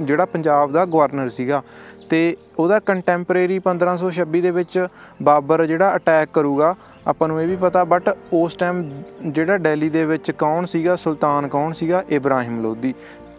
ਜਿਹੜਾ 0.01 0.25
ਪੰਜਾਬ 0.25 0.73
ਦਾ 0.73 0.85
ਗਵਰਨਰ 0.85 1.29
ਸੀਗਾ। 1.29 1.63
ਤੇ 2.11 2.37
ਉਹਦਾ 2.59 2.79
ਕੰਟੈਂਪਰੇਰੀ 2.79 3.59
1526 3.59 4.41
ਦੇ 4.41 4.51
ਵਿੱਚ 4.51 4.87
ਬਾਬਰ 5.23 5.67
ਜਿਹੜਾ 5.67 5.97
ਅਟੈਕ 5.97 6.29
ਕਰੂਗਾ 6.33 6.77
ਆਪਾਂ 7.07 7.29
ਨੂੰ 7.29 7.43
ਇਹ 7.43 7.49
ਵੀ 7.49 7.57
ਪਤਾ 7.57 7.85
ਬਟ 7.85 8.17
ਉਸ 8.33 8.55
ਟਾਈਮ 8.55 9.03
ਜਿਹੜਾ 9.27 9.59
ਦਿੱਲੀ 9.59 9.91
ਦੇ 9.91 10.05
ਵਿੱਚ 10.05 10.31
ਕੌਣ 10.31 10.67
ਸੀਗਾ 10.67 10.97
ਸੁਲਤਾਨ 10.97 11.49
ਕੌਣ 11.49 11.73
ਸੀਗਾ? 11.73 12.05
ਇਬਰਾਹਿਮ 12.09 12.63
ਲੋਧੀ। 12.63 12.95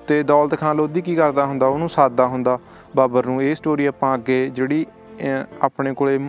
ਤੇ 0.08 0.24
ਦੌਲਤ 0.24 0.60
ਖਾਨ 0.60 0.76
ਲੋਧੀ 0.76 1.02
ਕੀ 1.02 1.16
ਕਰਦਾ 1.16 1.46
ਹੁੰਦਾ? 1.46 1.68
ਉਹਨੂੰ 1.68 1.90
ਸਾਦਾ 1.90 2.28
ਹੁੰਦਾ। 2.28 2.60
ਬਾਬਰ 2.96 3.26
ਨੂੰ 3.26 3.44
ਇਹ 3.44 3.56
ਸਟੋਰੀ 3.56 3.86
ਆਪਾਂ 3.86 4.18
ਅੱਗੇ 4.18 4.50
ਜਿਹੜੀ 4.50 4.86
ਅਹ, 4.86 5.26
ਆਪਣੇ 5.62 5.94
ਕੋਲੇ 5.94 6.20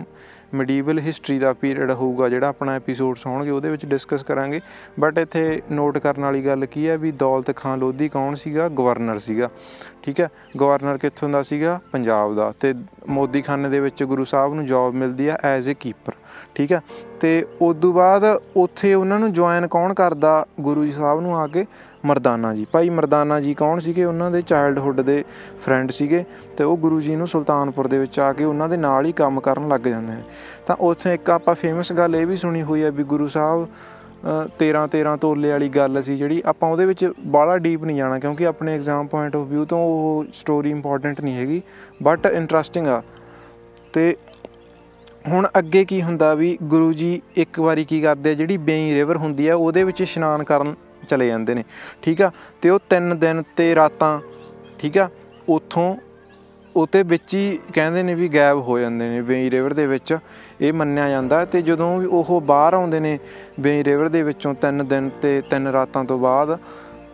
ਮੈਡੀਵਲ 0.53 0.99
ਹਿਸਟਰੀ 0.99 1.39
ਦਾ 1.39 1.53
ਪੀਰੀਅਡ 1.53 1.91
ਹੋਊਗਾ, 1.91 2.29
ਜਿਹੜਾ 2.29 2.47
ਆਪਣਾ 2.47 2.71
ਐਪੀਸੋਡਸ 2.71 3.25
ਹੋਣਗੇ, 3.25 3.49
ਉਹਦੇ 3.49 3.69
ਵਿੱਚ 3.69 3.85
ਡਿਸਕਸ 3.85 4.23
ਕਰਾਂਗੇ। 4.23 4.61
ਬਟ 4.99 5.17
ਇੱਥੇ 5.17 5.61
ਨੋਟ 5.71 5.97
ਕਰਨ 5.97 6.21
ਵਾਲੀ 6.21 6.45
ਗੱਲ 6.45 6.65
ਕੀ 6.65 6.89
ਹੈ 6.89 6.97
ਵੀ 6.97 7.11
ਦੌਲਤ 7.11 7.55
ਖਾਨ 7.55 7.79
ਲੋਧੀ 7.79 8.09
ਕੌਣ 8.09 8.35
ਸੀਗਾ? 8.35 8.69
ਗਵਰਨਰ 8.69 9.19
ਸੀਗਾ। 9.19 9.49
ਠੀਕ 10.03 10.19
ਹੈ? 10.19 10.29
ਗਵਰਨਰ 10.59 10.97
ਕਿੱਥੋਂ 10.97 11.29
ਦਾ 11.29 11.43
ਸੀਗਾ? 11.43 11.79
ਪੰਜਾਬ 11.91 12.35
ਦਾ। 12.35 12.53
ਤੇ 12.59 12.73
ਮੋਦੀ 13.09 13.41
ਖਾਨੇ 13.41 13.69
ਦੇ 13.69 13.79
ਵਿੱਚ 13.79 14.03
ਗੁਰੂ 14.03 14.25
ਸਾਹਿਬ 14.25 14.53
ਨੂੰ 14.53 14.65
ਜੌਬ 14.65 14.93
ਮਿਲਦੀ 14.93 15.27
ਆ 15.27 15.37
ਐਜ਼ 15.43 15.69
ਅ 15.69 15.73
ਕੀਪਰ 15.79 16.13
ਠੀਕ 16.55 16.71
ਹੈ? 16.71 16.81
ਤੇ 17.21 17.45
ਉਸ 17.61 17.75
ਤੋਂ 17.81 17.93
ਬਾਅਦ 17.93 18.23
ਉੱਥੇ 18.57 18.93
ਉਹਨਾਂ 18.93 19.19
ਨੂੰ 19.19 19.33
ਜੁਆਇਨ 19.33 19.67
ਕੌਣ 19.67 19.93
ਕਰਦਾ? 19.93 20.45
ਗੁਰੂ 20.61 20.85
ਜੀ 20.85 20.91
ਸਾਹਿਬ 20.91 21.21
ਨੂੰ 21.21 21.39
ਆ 21.39 21.47
ਕੇ 21.47 21.65
ਮਰਦਾਨਾ 22.05 22.53
ਜੀ। 22.55 22.65
ਭਾਈ 22.71 22.89
ਮਰਦਾਨਾ 22.89 23.39
ਜੀ 23.41 23.53
ਕੌਣ 23.53 23.79
ਸੀਗੇ? 23.79 24.03
ਉਹਨਾਂ 24.05 24.29
ਦੇ 24.31 24.41
ਚਾਈਲਡਹੁੱਡ 24.41 25.01
ਦੇ 25.01 25.23
ਫਰੈਂਡ 25.65 25.91
ਸੀਗੇ 25.91 26.23
ਤੇ 26.57 26.63
ਉਹ 26.63 26.77
ਗੁਰੂ 26.77 26.99
ਜੀ 27.01 27.15
ਨੂੰ 27.15 27.27
ਸੁਲਤਾਨਪੁਰ 27.27 27.87
ਦੇ 27.87 27.99
ਵਿੱਚ 27.99 28.19
ਆ 28.19 28.31
ਕੇ 28.33 28.43
ਉਹਨਾਂ 28.43 28.69
ਦੇ 28.69 28.77
ਨਾਲ 28.77 29.05
ਹੀ 29.05 29.11
ਕੰਮ 29.11 29.39
ਕਰਨ 29.39 29.67
ਲੱਗ 29.67 29.81
ਜਾਂਦੇ 29.81 30.13
ਨੇ। 30.13 30.21
ਤਾਂ 30.67 30.75
ਉੱਥੇ 30.79 31.13
ਇੱਕ 31.13 31.29
ਆਪਾਂ 31.29 31.55
ਫੇਮਸ 31.55 31.91
ਗੱਲ 31.93 32.15
ਇਹ 32.15 32.27
ਵੀ 32.27 32.37
ਸੁਣੀ 32.37 32.63
ਹੋਈ 32.63 32.83
ਹੈ 32.83 32.91
ਵੀ 32.91 33.03
ਗੁਰੂ 33.03 33.27
ਸਾਹਿਬ 33.27 33.67
13 34.59 34.85
13 34.91 35.15
ਤੋਲੇ 35.21 35.49
ਵਾਲੀ 35.51 35.69
ਗੱਲ 35.69 36.01
ਸੀ 36.01 36.17
ਜਿਹੜੀ 36.17 36.41
ਆਪਾਂ 36.45 36.69
ਉਹਦੇ 36.69 36.85
ਵਿੱਚ 36.85 37.11
ਬਾਹਲਾ 37.27 37.57
ਡੀਪ 37.57 37.83
ਨਹੀਂ 37.83 37.97
ਜਾਣਾ 37.97 38.19
ਕਿਉਂਕਿ 38.19 38.47
ਆਪਣੇ 38.47 38.75
ਐਗਜ਼ਾਮ 38.75 39.07
ਪੁਆਇੰਟ 39.07 39.35
ਆਫ 39.35 39.47
View 39.53 39.65
ਤੋਂ 39.65 39.79
ਉਹ 39.79 40.25
ਸਟੋਰੀ 40.33 40.71
ਇੰਪੋਰਟੈਂਟ 40.71 41.21
ਨਹੀਂ 41.21 41.35
ਹੈਗੀ 41.35 41.61
ਬਟ 42.03 42.25
ਇੰਟਰਸਟਿੰਗ 42.25 42.87
ਆ। 42.87 43.01
ਤੇ 43.93 44.15
ਹੁਣ 45.27 45.47
ਅੱਗੇ 45.57 45.83
ਕੀ 45.85 46.01
ਹੁੰਦਾ 46.01 46.33
ਵੀ 46.33 46.57
ਗੁਰੂ 46.63 46.93
ਜੀ 46.93 47.21
ਇੱਕ 47.35 47.59
ਵਾਰੀ 47.59 47.85
ਕੀ 47.85 48.01
ਕਰਦੇ 48.01 48.29
ਆ, 48.29 48.33
ਜਿਹੜੀ 48.33 48.57
ਬੇਈ 48.57 48.93
ਰਿਵਰ 48.93 49.17
ਹੁੰਦੀ 49.17 49.47
ਆ, 49.47 49.55
ਉਹਦੇ 49.55 49.83
ਵਿੱਚ 49.83 50.01
ਇਸ਼ਨਾਨ 50.01 50.43
ਕਰਨ 50.43 50.73
ਚਲੇ 51.03 51.27
ਜਾਂਦੇ 51.27 51.55
ਨੇ, 51.55 51.63
ਠੀਕ 52.01 52.21
ਆ 52.21 52.31
ਤੇ 52.61 52.69
ਉਹ 52.69 52.79
ਤਿੰਨ 52.89 53.17
ਦਿਨ 53.19 53.43
ਤੇ 53.55 53.73
ਰਾਤਾਂ, 53.75 54.19
ਠੀਕ 54.79 54.97
ਆ 54.97 55.09
ਉੱਥੋਂ 55.49 55.95
ਉਤੇ 56.75 57.01
ਵਿੱਚ 57.03 57.33
ਹੀ 57.33 57.59
ਕਹਿੰਦੇ 57.73 58.03
ਨੇ 58.03 58.13
ਵੀ 58.15 58.27
ਗਾਇਬ 58.29 58.59
ਹੋ 58.59 58.77
ਜਾਂਦੇ 58.79 59.07
ਨੇ 59.09 59.21
ਬੇਈ 59.21 59.49
ਰਿਵਰ 59.51 59.73
ਦੇ 59.73 59.85
ਵਿੱਚ, 59.87 60.17
ਇਹ 60.61 60.73
ਮੰਨਿਆ 60.73 61.09
ਜਾਂਦਾ 61.09 61.43
ਤੇ 61.45 61.61
ਜਦੋਂ 61.61 61.97
ਵੀ 61.99 62.05
ਉਹ 62.07 62.39
ਬਾਹਰ 62.41 62.73
ਆਉਂਦੇ 62.73 62.99
ਨੇ 62.99 63.17
ਬੇਈ 63.59 63.83
ਰਿਵਰ 63.83 64.09
ਦੇ 64.09 64.23
ਵਿੱਚੋਂ 64.23 64.53
ਤਿੰਨ 64.53 64.85
ਦਿਨ 64.87 65.09
ਤੇ 65.21 65.41
ਤਿੰਨ 65.41 65.67
ਰਾਤਾਂ 65.67 66.03
ਤੋਂ 66.03 66.17
ਬਾਅਦ, 66.19 66.57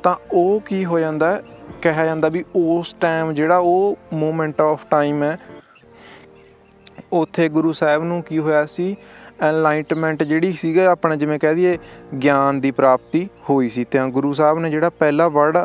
ਤਾਂ 0.03 0.15
ਉਹ 0.31 0.59
ਕੀ 0.59 0.83
ਹੋ 0.85 0.99
ਜਾਂਦਾ 0.99 1.31
ਹੈ? 1.31 1.41
ਕਿਹਾ 1.81 2.05
ਜਾਂਦਾ 2.05 2.29
ਵੀ 2.29 2.43
ਉਸ 2.55 2.93
ਟਾਈਮ 3.01 3.33
ਜਿਹੜਾ 3.33 3.57
ਉਹ 3.57 3.97
ਮੂਮੈਂਟ 4.13 4.61
ਆਫ 4.61 4.85
ਟਾਈਮ 4.89 5.23
ਹੈ, 5.23 5.37
ਉੱਥੇ 7.13 7.47
ਗੁਰੂ 7.49 7.73
ਸਾਹਿਬ 7.73 8.03
ਨੂੰ 8.03 8.21
ਕੀ 8.23 8.39
ਹੋਇਆ 8.39 8.65
ਸੀ 8.65 8.95
ਐਨਲਾਈਟਮੈਂਟ 9.42 10.22
ਜਿਹੜੀ 10.22 10.52
ਸੀਗਾ 10.52 10.90
ਆਪਣਾ 10.90 11.16
ਜਿਵੇਂ 11.16 11.38
ਕਹਿ 11.38 11.54
ਦਈਏ 11.54 11.78
ਗਿਆਨ 12.22 12.60
ਦੀ 12.60 12.70
ਪ੍ਰਾਪਤੀ 12.70 13.28
ਹੋਈ 13.50 13.68
ਸੀ 13.68 13.84
ਤੇ 13.84 14.10
ਗੁਰੂ 14.10 14.32
ਸਾਹਿਬ 14.34 14.58
ਨੇ 14.58 14.70
ਜਿਹੜਾ 14.70 14.88
ਪਹਿਲਾ 14.88 15.28
ਵਰਡ 15.28 15.58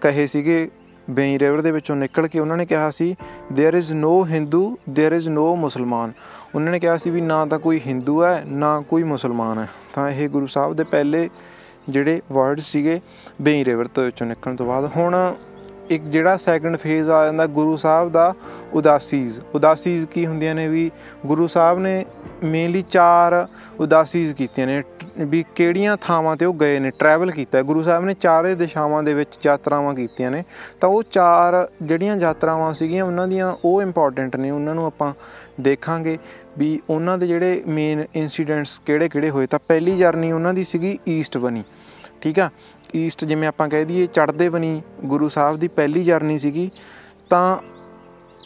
ਕਹੇ 0.00 0.26
ਸੀਗੇ 0.26 0.68
ਬੇਈ 1.10 1.38
ਰਿਵਰ 1.38 1.60
ਦੇ 1.60 1.70
ਵਿੱਚੋਂ 1.70 1.96
ਨਿਕਲ 1.96 2.26
ਕੇ 2.26 2.38
ਉਹਨਾਂ 2.38 2.56
ਨੇ 2.56 2.66
ਕਿਹਾ 2.66 2.90
ਸੀ 2.90 3.16
there 3.52 3.76
is 3.78 3.92
no 3.96 4.12
Hindu 4.26 4.62
there 4.90 5.16
is 5.18 5.28
no 5.28 5.54
ਮੁਸਲਮਾਨ 5.56 6.12
ਉਹਨਾਂ 6.54 6.72
ਨੇ 6.72 6.78
ਕਿਹਾ 6.78 6.96
ਸੀ 6.96 7.10
ਵੀ 7.10 7.20
ਨਾ 7.20 7.44
ਤਾਂ 7.46 7.58
ਕੋਈ 7.58 7.80
ਹਿੰਦੂ 7.86 8.24
ਹੈ 8.24 8.42
ਨਾ 8.46 8.80
ਕੋਈ 8.80 9.02
ਮੁਸਲਮਾਨ 9.02 9.58
ਹੈ 9.58 9.68
ਤਾਂ 9.94 10.10
ਇਹ 10.10 10.28
ਗੁਰੂ 10.28 10.46
ਸਾਹਿਬ 10.46 10.74
ਦੇ 10.74 10.84
ਪਹਿਲੇ 10.84 11.28
ਜਿਹੜੇ 11.88 12.20
ਵਰਡ 12.32 12.60
ਸੀਗੇ 12.60 13.00
ਬੇਈ 13.42 13.64
ਰਿਵਰ 13.64 13.86
ਤੋਂ 13.86 14.04
ਵਿੱਚੋਂ 14.04 14.26
ਨਿਕਲਣ 14.26 14.56
ਤੋਂ 14.56 14.66
ਬਾਅਦ 14.66 14.90
ਹੁਣ 14.96 15.16
ਇੱਕ 15.89 16.03
ਜਿਹੜਾ 16.03 16.37
ਸੈਕੰਡ 16.37 16.77
ਫੇਜ਼ 16.77 17.09
ਆ 17.09 17.25
ਜਾਂਦਾ 17.25 17.47
ਗੁਰੂ 17.47 17.77
ਸਾਹਿਬ 17.77 18.11
ਦਾ 18.11 18.33
ਉਦਾਸੀਜ਼। 18.73 19.39
ਉਦਾਸੀਜ਼ 19.55 20.05
ਕੀ 20.05 20.25
ਹੁੰਦੀਆਂ 20.25 20.55
ਨੇ 20.55 20.67
ਵੀ 20.67 20.91
ਗੁਰੂ 21.25 21.47
ਸਾਹਿਬ 21.47 21.79
ਨੇ 21.79 22.05
ਮੇਨਲੀ 22.43 22.81
ਚਾਰ 22.81 23.47
ਉਦਾਸੀਜ਼ 23.79 24.33
ਕੀਤੀਆਂ 24.33 24.67
ਨੇ। 24.67 24.81
ਟ- 24.81 25.05
ਵੀ 25.19 25.45
ਕਿਹੜੀਆਂ 25.55 25.97
ਥਾਵਾਂ 26.01 26.35
ਤੇ 26.35 26.45
ਉਹ 26.45 26.53
ਗਏ 26.53 26.79
ਨੇ 26.79 26.91
ਟਰੈਵਲ 26.99 27.31
ਕੀਤਾ। 27.31 27.57
ਹੈ। 27.57 27.63
ਗੁਰੂ 27.63 27.83
ਸਾਹਿਬ 27.83 28.05
ਨੇ 28.05 28.13
ਚਾਰੇ 28.13 28.55
ਦਿਸ਼ਾਵਾਂ 28.55 29.03
ਦੇ 29.03 29.13
ਵਿੱਚ 29.13 29.39
ਯਾਤਰਾਵਾਂ 29.45 29.93
ਕੀਤੀਆਂ 29.93 30.31
ਨੇ। 30.31 30.43
ਤਾਂ 30.81 30.89
ਉਹ 30.89 31.03
ਚਾਰ 31.11 31.67
ਜਿਹੜੀਆਂ 31.81 32.17
ਯਾਤਰਾਵਾਂ 32.17 32.73
ਸੀਗੀਆਂ, 32.73 33.03
ਉਹਨਾਂ 33.03 33.27
ਦੀਆਂ 33.27 33.55
ਉਹ 33.65 33.81
ਇੰਪੋਰਟੈਂਟ 33.81 34.35
ਨੇ। 34.35 34.51
ਉਹਨਾਂ 34.51 34.75
ਨੂੰ 34.75 34.85
ਆਪਾਂ 34.85 35.13
ਦੇਖਾਂਗੇ 35.61 36.17
ਵੀ 36.57 36.81
ਉਹਨਾਂ 36.89 37.17
ਦੇ 37.17 37.27
ਜਿਹੜੇ 37.27 37.63
ਮੇਨ 37.67 38.05
ਇਨਸੀਡੈਂਟਸ 38.15 38.81
ਕਿਹੜੇ-ਕਿਹੜੇ 38.85 39.29
ਹੋਏ। 39.29 39.45
ਤਾਂ 39.45 39.59
ਪਹਿਲੀ 39.67 39.97
ਜਰਨੀ 39.97 40.31
ਉਹਨਾਂ 40.31 40.53
ਦੀ 40.53 40.63
ਸੀਗੀ 40.63 40.99
ਈਸਟ 41.09 41.37
ਬਣੀ। 41.37 41.63
ਠੀਕ 42.21 42.39
ਆ? 42.39 42.49
ਈਸਟ 42.95 43.23
ਜਿਵੇਂ 43.25 43.47
ਆਪਾਂ 43.47 43.67
ਕਹਿ 43.69 43.85
ਦਈਏ, 43.85 44.05
ਚੜ੍ਹਦੇ 44.07 44.49
ਬਣੀ 44.49 44.81
ਗੁਰੂ 45.05 45.29
ਸਾਹਿਬ 45.29 45.57
ਦੀ 45.59 45.67
ਪਹਿਲੀ 45.69 46.03
ਜਰਨੀ 46.03 46.37
ਸੀਗੀ, 46.37 46.69
ਤਾਂ 47.29 47.57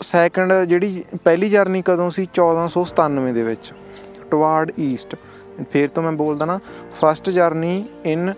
ਸੈਕੰਡ 0.02 0.54
ਜਿਹੜੀ 0.68 1.04
ਪਹਿਲੀ 1.24 1.50
ਜਰਨੀ 1.50 1.82
ਕਦੋਂ 1.82 2.10
ਸੀ? 2.12 2.28
1497 2.34 3.34
ਦੇ 3.34 3.44
ਵਿੱਚ 3.44 3.74
ਟਵਾਰਡ 4.32 4.72
ਈਸਟ 4.80 5.16
ਫੇਰ 5.72 5.88
ਤੋਂ 5.90 6.04
ਮੈਂ 6.04 6.12
ਬੋਲਦਾ 6.12 6.46
ਨਾ 6.46 6.60
ਫਸਟ 7.00 7.30
ਜਰਨੀ 7.30 7.74
ਇਨ 8.06 8.34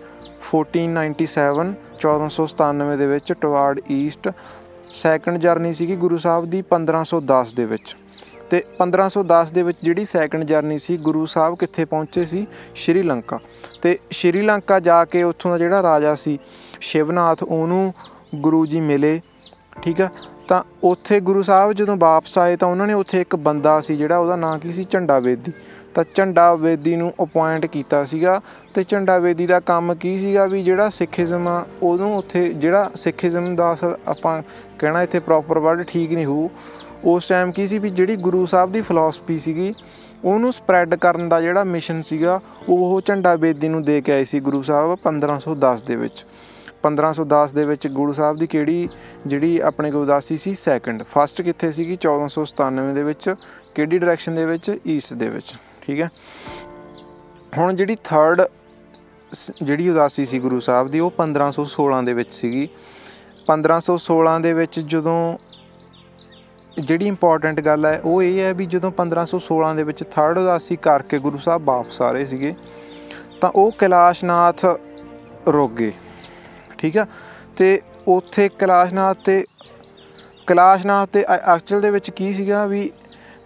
1497 0.50 1.72
1497 1.98 2.96
ਦੇ 2.98 3.06
ਵਿੱਚ 3.06 3.32
ਟਵਾਰਡ 3.32 3.80
ਈਸਟ 3.90 4.28
ਸੈਕੰਡ 4.94 5.38
ਜਰਨੀ 5.38 5.72
ਸੀਗੀ 5.74 5.96
ਗੁਰੂ 5.96 6.18
ਸਾਹਿਬ 6.18 6.46
ਦੀ 6.50 6.62
1510 6.70 7.52
ਦੇ 7.56 7.64
ਵਿੱਚ। 7.64 7.96
ਤੇ 8.52 8.62
1510 8.78 9.52
ਦੇ 9.52 9.62
ਵਿੱਚ 9.62 9.78
ਜਿਹੜੀ 9.82 10.04
ਸੈਕੰਡ 10.04 10.44
ਜਰਨੀ 10.44 10.78
ਸੀ, 10.78 10.96
ਗੁਰੂ 10.96 11.26
ਸਾਹਿਬ 11.26 11.56
ਕਿੱਥੇ 11.58 11.84
ਪਹੁੰਚੇ 11.84 12.24
ਸੀ? 12.26 12.46
ਸ਼੍ਰੀ 12.74 13.02
ਲੰਕਾ 13.02 13.38
ਤੇ 13.82 13.98
ਸ਼੍ਰੀ 14.10 14.42
ਲੰਕਾ 14.42 14.80
ਜਾ 14.80 15.04
ਕੇ 15.04 15.22
ਉੱਥੋਂ 15.22 15.50
ਦਾ 15.50 15.58
ਜਿਹੜਾ 15.58 15.82
ਰਾਜਾ 15.82 16.14
ਸੀ, 16.14 16.38
ਸ਼ਿਵਨਾਥ, 16.80 17.42
ਉਹਨੂੰ 17.42 17.92
ਗੁਰੂ 18.34 18.66
ਜੀ 18.66 18.80
ਮਿਲੇ, 18.80 19.20
ਠੀਕ 19.82 20.00
ਆ? 20.00 20.08
ਤਾਂ 20.48 20.62
ਉੱਥੇ 20.84 21.20
ਗੁਰੂ 21.20 21.42
ਸਾਹਿਬ 21.42 21.72
ਜਦੋਂ 21.72 21.96
ਵਾਪਸ 21.96 22.38
ਆਏ 22.38 22.56
ਤਾਂ 22.56 22.68
ਉਹਨਾਂ 22.68 22.86
ਨੇ 22.86 22.92
ਉੱਥੇ 22.92 23.20
ਇੱਕ 23.20 23.36
ਬੰਦਾ 23.36 23.80
ਸੀ 23.80 23.96
ਜਿਹੜਾ 23.96 24.18
ਉਹਦਾ 24.18 24.36
ਨਾਂ 24.36 24.58
ਕੀ 24.58 24.72
ਸੀ? 24.72 24.84
ਝੰਡਾ 24.84 25.18
ਵੇਦੀ। 25.18 25.52
ਤਾਂ 25.94 26.04
ਝੰਡਾ 26.14 26.54
ਵੇਦੀ 26.54 26.96
ਨੂੰ 26.96 27.12
ਅਪਾਇੰਟ 27.22 27.66
ਕੀਤਾ 27.66 28.04
ਸੀਗਾ 28.04 28.40
ਤੇ 28.74 28.84
ਝੰਡਾ 28.88 29.18
ਵੇਦੀ 29.18 29.46
ਦਾ 29.46 29.60
ਕੰਮ 29.60 29.94
ਕੀ 29.94 30.18
ਸੀਗਾ 30.18 30.46
ਵੀ 30.46 30.62
ਜਿਹੜਾ 30.62 30.90
ਸਿੱਖੀਜ਼ਮ 30.90 31.48
ਆ, 31.48 31.64
ਉਹਨੂੰ 31.82 32.16
ਉੱਥੇ 32.16 32.48
ਜਿਹੜਾ 32.48 32.90
ਸਿੱਖੀਜ਼ਮ 32.94 33.56
ਦਾ 33.56 33.72
ਅਸਲ 33.74 33.96
ਆਪਾਂ 34.08 34.42
ਕਹਿਣਾ 34.78 35.02
ਇੱਥੇ 35.02 35.18
ਪ੍ਰੋਪਰ 35.18 35.58
ਵਰਡ 35.58 35.82
ਠੀਕ 35.82 36.12
ਨਹੀਂ 36.12 36.26
ਹੋਊ, 36.26 36.48
ਉਸ 37.04 37.28
ਟਾਈਮ 37.28 37.50
ਕੀ 37.50 37.66
ਸੀ 37.66 37.78
ਵੀ 37.78 37.90
ਜਿਹੜੀ 37.90 38.16
ਗੁਰੂ 38.16 38.46
ਸਾਹਿਬ 38.46 38.72
ਦੀ 38.72 38.80
ਫਿਲਾਸਫੀ 38.80 39.38
ਸੀਗੀ, 39.38 39.74
ਉਹਨੂੰ 40.24 40.52
ਸਪਰੈਡ 40.52 40.94
ਕਰਨ 40.94 41.28
ਦਾ 41.28 41.40
ਜਿਹੜਾ 41.40 41.64
ਮਿਸ਼ਨ 41.64 42.02
ਸੀਗਾ, 42.02 42.40
ਉਹ 42.68 43.00
ਝੰਡਾ 43.00 43.34
ਵੇਦੀ 43.34 43.68
ਨੂੰ 43.68 43.82
ਦੇ 43.82 44.00
ਕੇ 44.00 44.12
ਆਏ 44.12 44.24
ਸੀ 44.24 44.40
ਗੁਰੂ 44.40 44.62
ਸਾਹਿਬ 44.62 44.98
1510 45.04 45.82
ਦੇ 45.82 45.96
ਵਿੱਚ। 45.96 46.24
1510 46.82 47.52
ਦੇ 47.52 47.64
ਵਿੱਚ 47.64 47.88
ਗੁਰੂ 47.88 48.12
ਸਾਹਿਬ 48.12 48.36
ਦੀ 48.36 48.46
ਕਿਹੜੀ 48.46 48.88
ਜਿਹੜੀ 49.26 49.58
ਆਪਣੇ 49.60 49.90
ਕੋਲ 49.90 50.02
ਉਦਾਸੀ 50.02 50.36
ਸੀ? 50.36 50.54
ਸੈਕੰਡ 50.54 51.02
ਫਸਟ 51.02 51.42
ਕਿੱਥੇ 51.42 51.72
ਸੀਗੀ? 51.72 51.96
1497 51.96 52.94
ਦੇ 52.94 53.02
ਵਿੱਚ। 53.02 53.34
ਕਿਹੜੀ 53.74 53.98
ਡਾਇਰੈਕਸ਼ਨ 53.98 54.34
ਦੇ 54.34 54.46
ਵਿੱਚ? 54.46 54.78
ਈਸਟ 54.86 55.14
ਦੇ 55.14 55.28
ਵਿੱਚ। 55.28 55.54
ਠੀਕ 55.82 56.00
ਹੈ? 56.00 56.08
ਹੁਣ 57.58 57.74
ਜਿਹੜੀ 57.74 57.96
ਥਰਡ 58.04 58.42
ਜਿਹੜੀ 59.62 59.88
ਉਦਾਸੀ 59.88 60.26
ਸੀ 60.26 60.38
ਗੁਰੂ 60.38 60.60
ਸਾਹਿਬ 60.60 60.88
ਦੀ, 60.88 61.00
ਉਹ 61.00 61.10
1516 61.10 62.02
ਦੇ 62.04 62.12
ਵਿੱਚ 62.12 62.34
ਸੀਗੀ। 62.34 62.68
1516 63.46 64.38
ਦੇ 64.42 64.52
ਵਿੱਚ 64.52 64.80
ਜਦੋਂ 64.80 65.38
ਜਿਹੜੀ 66.80 67.06
ਇੰਪੋਰਟੈਂਟ 67.06 67.60
ਗੱਲ 67.60 67.86
ਹੈ, 67.86 68.00
ਉਹ 68.04 68.22
ਇਹ 68.22 68.38
ਹੈ 68.40 68.52
ਵੀ 68.54 68.66
ਜਦੋਂ 68.66 68.90
1516 68.90 69.74
ਦੇ 69.76 69.82
ਵਿੱਚ 69.82 70.02
ਥਰਡ 70.10 70.38
ਉਦਾਸੀ 70.38 70.76
ਕਰਕੇ 70.76 71.18
ਗੁਰੂ 71.18 71.38
ਸਾਹਿਬ 71.38 71.64
ਵਾਪਸ 71.64 72.00
ਆ 72.02 72.10
ਰਹੇ 72.12 72.24
ਸੀਗੇ, 72.24 72.54
ਤਾਂ 73.40 73.50
ਉਹ 73.54 73.72
ਕੈਲਾਸ਼ਨਾਥ 73.72 74.64
ਰੁਕ 75.48 75.72
ਗਏ। 75.72 75.92
ਠੀਕ 76.78 76.98
ਆ 76.98 77.06
ਤੇ 77.56 77.80
ਉੱਥੇ 78.08 78.48
ਕੈਲਾਸ਼ਨਾਥ 78.58 79.16
ਤੇ 79.24 79.44
ਕੈਲਾਸ਼ਨਾਥ 80.46 81.08
ਤੇ 81.08 81.24
ਐਕਚੁਅਲ 81.28 81.80
ਦੇ 81.80 81.90
ਵਿੱਚ 81.90 82.10
ਕੀ 82.10 82.32
ਸੀਗਾ 82.34 82.66
ਵੀ 82.66 82.90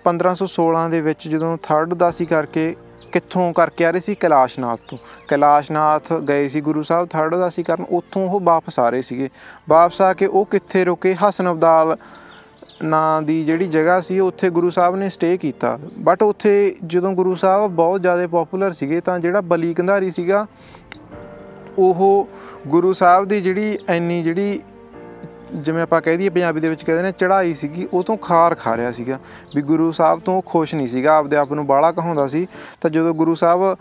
1516 0.07 0.89
ਦੇ 0.91 1.01
ਵਿੱਚ 1.01 1.29
ਜਦੋਂ 1.29 1.57
ਥਰਡ 1.63 1.93
ਉਦਾਸੀ 1.93 2.25
ਕਰਕੇ 2.27 2.77
ਕਿੱਥੋਂ 3.13 3.53
ਕਰਕੇ 3.53 3.87
ਆ 3.87 3.91
ਰਹੇ 3.91 4.01
ਸੀ? 4.01 4.15
ਕੈਲਾਸ਼ਨਾਥ 4.15 4.81
ਤੋਂ। 4.89 4.99
ਕੈਲਾਸ਼ਨਾਥ 5.29 6.13
ਗਏ 6.29 6.49
ਸੀ 6.49 6.61
ਗੁਰੂ 6.61 6.83
ਸਾਹਿਬ 6.83 7.09
ਥਰਡ 7.09 7.35
ਉਦਾਸੀ 7.35 7.63
ਕਰਨ, 7.63 7.85
ਉੱਥੋਂ 7.91 8.29
ਉਹ 8.29 8.41
ਵਾਪਸ 8.41 8.79
ਆ 8.79 8.89
ਰਹੇ 8.89 9.03
ਸੀਗੇ। 9.03 9.29
ਵਾਪਸ 9.69 10.01
ਆ 10.01 10.13
ਕੇ 10.13 10.27
ਉਹ 10.27 10.45
ਕਿੱਥੇ 10.45 10.85
ਰੁਕੇ? 10.85 11.15
ਹਸਨ 11.15 11.51
ਅਬਦਾਲ 11.53 11.97
ਨਾਂ 12.83 13.23
ਦੀ 13.23 13.45
ਜਿਹੜੀ 13.45 13.67
ਜਗ੍ਹਾ 13.69 14.01
ਸੀ, 14.01 14.21
ਉੱਥੇ 14.21 14.51
ਗੁਰੂ 14.51 14.71
ਸਾਹਿਬ 14.71 14.97
ਨੇ 14.97 15.11
ਸਟੇ 15.11 15.37
ਕੀਤਾ। 15.37 15.79
ਬਟ 16.05 16.23
ਉੱਥੇ 16.23 16.77
ਜਦੋਂ 16.87 17.13
ਗੁਰੂ 17.13 17.35
ਸਾਹਿਬ 17.35 17.71
ਬਹੁਤ 17.71 18.03
ਜ਼ਿਆਦਾ 18.03 18.27
ਪਪੂਲਰ 18.27 18.73
ਸੀਗੇ, 18.73 19.01
ਤਾਂ 19.01 19.19
ਜਿਹੜਾ 19.19 19.41
ਬਲੀ 19.41 19.75
ਕੰਧਾਰੀ 19.75 20.11
ਸੀਗਾ, 20.11 20.47
ਉਹ 21.79 22.29
ਗੁਰੂ 22.67 22.93
ਸਾਹਿਬ 22.93 23.25
ਦੀ 23.25 23.41
ਜਿਹੜੀ 23.41 23.79
ਐਨੀ 23.89 24.23
ਜਿਹੜੀ 24.23 24.61
ਜਿਵੇਂ 25.55 25.83
ਆਪਾਂ 25.83 26.01
ਕਹਿ 26.01 26.17
ਦਈਏ 26.17 26.29
ਪੰਜਾਬੀ 26.29 26.61
ਦੇ 26.61 26.69
ਵਿੱਚ 26.69 26.85
ਕਹਿੰਦੇ 26.85 27.03
ਨੇ, 27.03 27.13
ਚੜ੍ਹਾਈ 27.13 27.55
ਸੀਗੀ, 27.55 27.89
ਉਹ 27.93 28.03
ਤੋਂ 28.05 28.17
ਖਾਰ 28.17 28.55
ਖਾ 28.55 28.77
ਰਿਹਾ 28.77 28.93
ਸੀਗਾ। 28.93 29.19
ਵੀ 29.55 29.63
ਗੁਰੂ 29.63 29.93
ਸਾਹਿਬ 29.93 30.21
ਤੋਂ 30.21 30.37
ਉਹ 30.37 30.43
ਖੁਸ਼ 30.47 30.75
ਨਹੀਂ 30.75 30.89
ਸੀਗਾ, 30.89 31.17
ਆਪਦੇ 31.17 31.37
ਆਪ 31.37 31.53
ਨੂੰ 31.53 31.67
ਬਾਹਲਾ 31.67 31.93
ਕਹਾਉਂਦਾ 31.93 32.27
ਸੀ। 32.27 32.47
ਤਾਂ 32.83 32.91
ਜਦੋਂ 32.91 33.15
ਗੁਰੂ 33.15 33.35
ਸਾਹਿਬ 33.35 33.77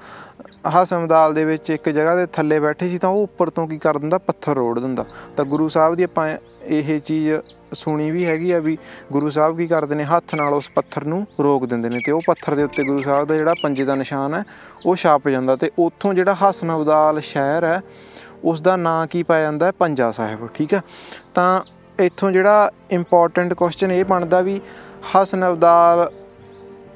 ਹਸਮਦਾਲ 0.70 1.34
ਦੇ 1.34 1.46
ਵਿੱਚ 1.46 1.70
ਇੱਕ 1.70 1.90
ਜਗ੍ਹਾ 1.90 2.16
ਦੇ 2.16 2.26
ਥੱਲੇ 2.26 2.60
ਬੈਠੇ 2.60 2.90
ਸੀ, 2.90 2.98
ਤਾਂ 2.98 3.10
ਉਹ 3.10 3.24
ਉੱਪਰ 3.24 3.50
ਤੋਂ 3.50 3.68
ਕੀ 3.68 3.78
ਕਰ 3.78 3.98
ਦਿੰਦਾ? 3.98 4.18
ਪੱਥਰ 4.18 4.56
ਰੋੜ 4.56 4.80
ਦਿੰਦਾ। 4.80 5.06
ਤਾਂ 5.38 5.46
ਗੁਰੂ 5.46 5.70
ਸਾਹਿਬ 5.70 5.96
ਦੀ 5.96 6.04
ਆਪਾਂ 6.04 6.38
ਇਹ 6.64 7.00
ਚੀਜ਼ 7.00 7.34
ਸੁਣੀ 7.74 8.12
ਵੀ 8.12 8.26
ਹੈਗੀ 8.26 8.52
ਆ 8.52 8.60
ਵੀ 8.60 8.78
ਗੁਰੂ 9.12 9.30
ਸਾਹਿਬ 9.30 9.58
ਕੀ 9.58 9.68
ਕਰਦੇ 9.68 9.96
ਨੇ? 9.96 10.04
ਹੱਥ 10.04 10.36
ਨਾਲ 10.36 10.54
ਉਸ 10.54 10.70
ਪੱਥਰ 10.76 11.04
ਨੂੰ 11.04 11.26
ਰੋਕ 11.40 11.66
ਦਿੰਦੇ 11.66 11.90
ਨੇ 11.90 12.00
ਤੇ 12.06 12.12
ਉਹ 12.12 12.22
ਪੱਥਰ 12.28 12.56
ਦੇ 12.56 12.64
ਉੱਤੇ 12.64 12.84
ਗੁਰੂ 12.84 13.00
ਸਾਹਿਬ 13.00 13.28
ਦਾ 13.28 13.36
ਜਿਹੜਾ 13.36 13.54
ਪੰਜੇ 13.64 13.86
ਦਾ 13.86 13.96
ਨਿਸ਼ਾਨ 13.96 14.34
ਹੈ, 14.34 14.44
ਉਹ 14.86 14.96
ਛਾਪ 14.96 15.30
ਜਾਂਦਾ 15.30 15.56
ਤੇ 15.56 15.72
ਉੱਥੋਂ 15.80 16.14
ਜਿਹੜਾ 16.14 16.36
ਹਸਨ 16.44 16.76
ਅਬਦਾਲ 16.76 17.20
ਸ਼ਹਿਰ 17.22 17.64
ਹੈ 17.64 17.82
ਉਸ 18.46 18.62
ਦਾ 18.62 18.76
ਨਾਂ 18.76 19.08
ਕੀ 19.08 19.24
ਪਾਇਆ 19.24 19.44
ਜਾਂਦਾ 19.44 19.66
ਹੈ? 19.66 19.72
ਪੰਜਾ 19.72 20.12
ਸਾਹਿਬ, 20.12 20.48
ਠੀਕ 20.48 20.74
ਹੈ? 20.74 20.82
ਤਾਂ 21.36 21.62
ਇੱਥੋਂ 22.00 22.32
ਜਿਹੜਾ 22.32 22.72
ਇੰਪੋਰਟੈਂਟ 22.92 23.54
ਕੁਐਸਚਨ 23.54 23.92
ਇਹ 23.92 24.06
ਬਣਦਾ 24.06 24.42
ਵੀ 24.42 24.62
ਹਸਨ 25.02 25.48
ਅਬਦਾਲ 25.48 26.12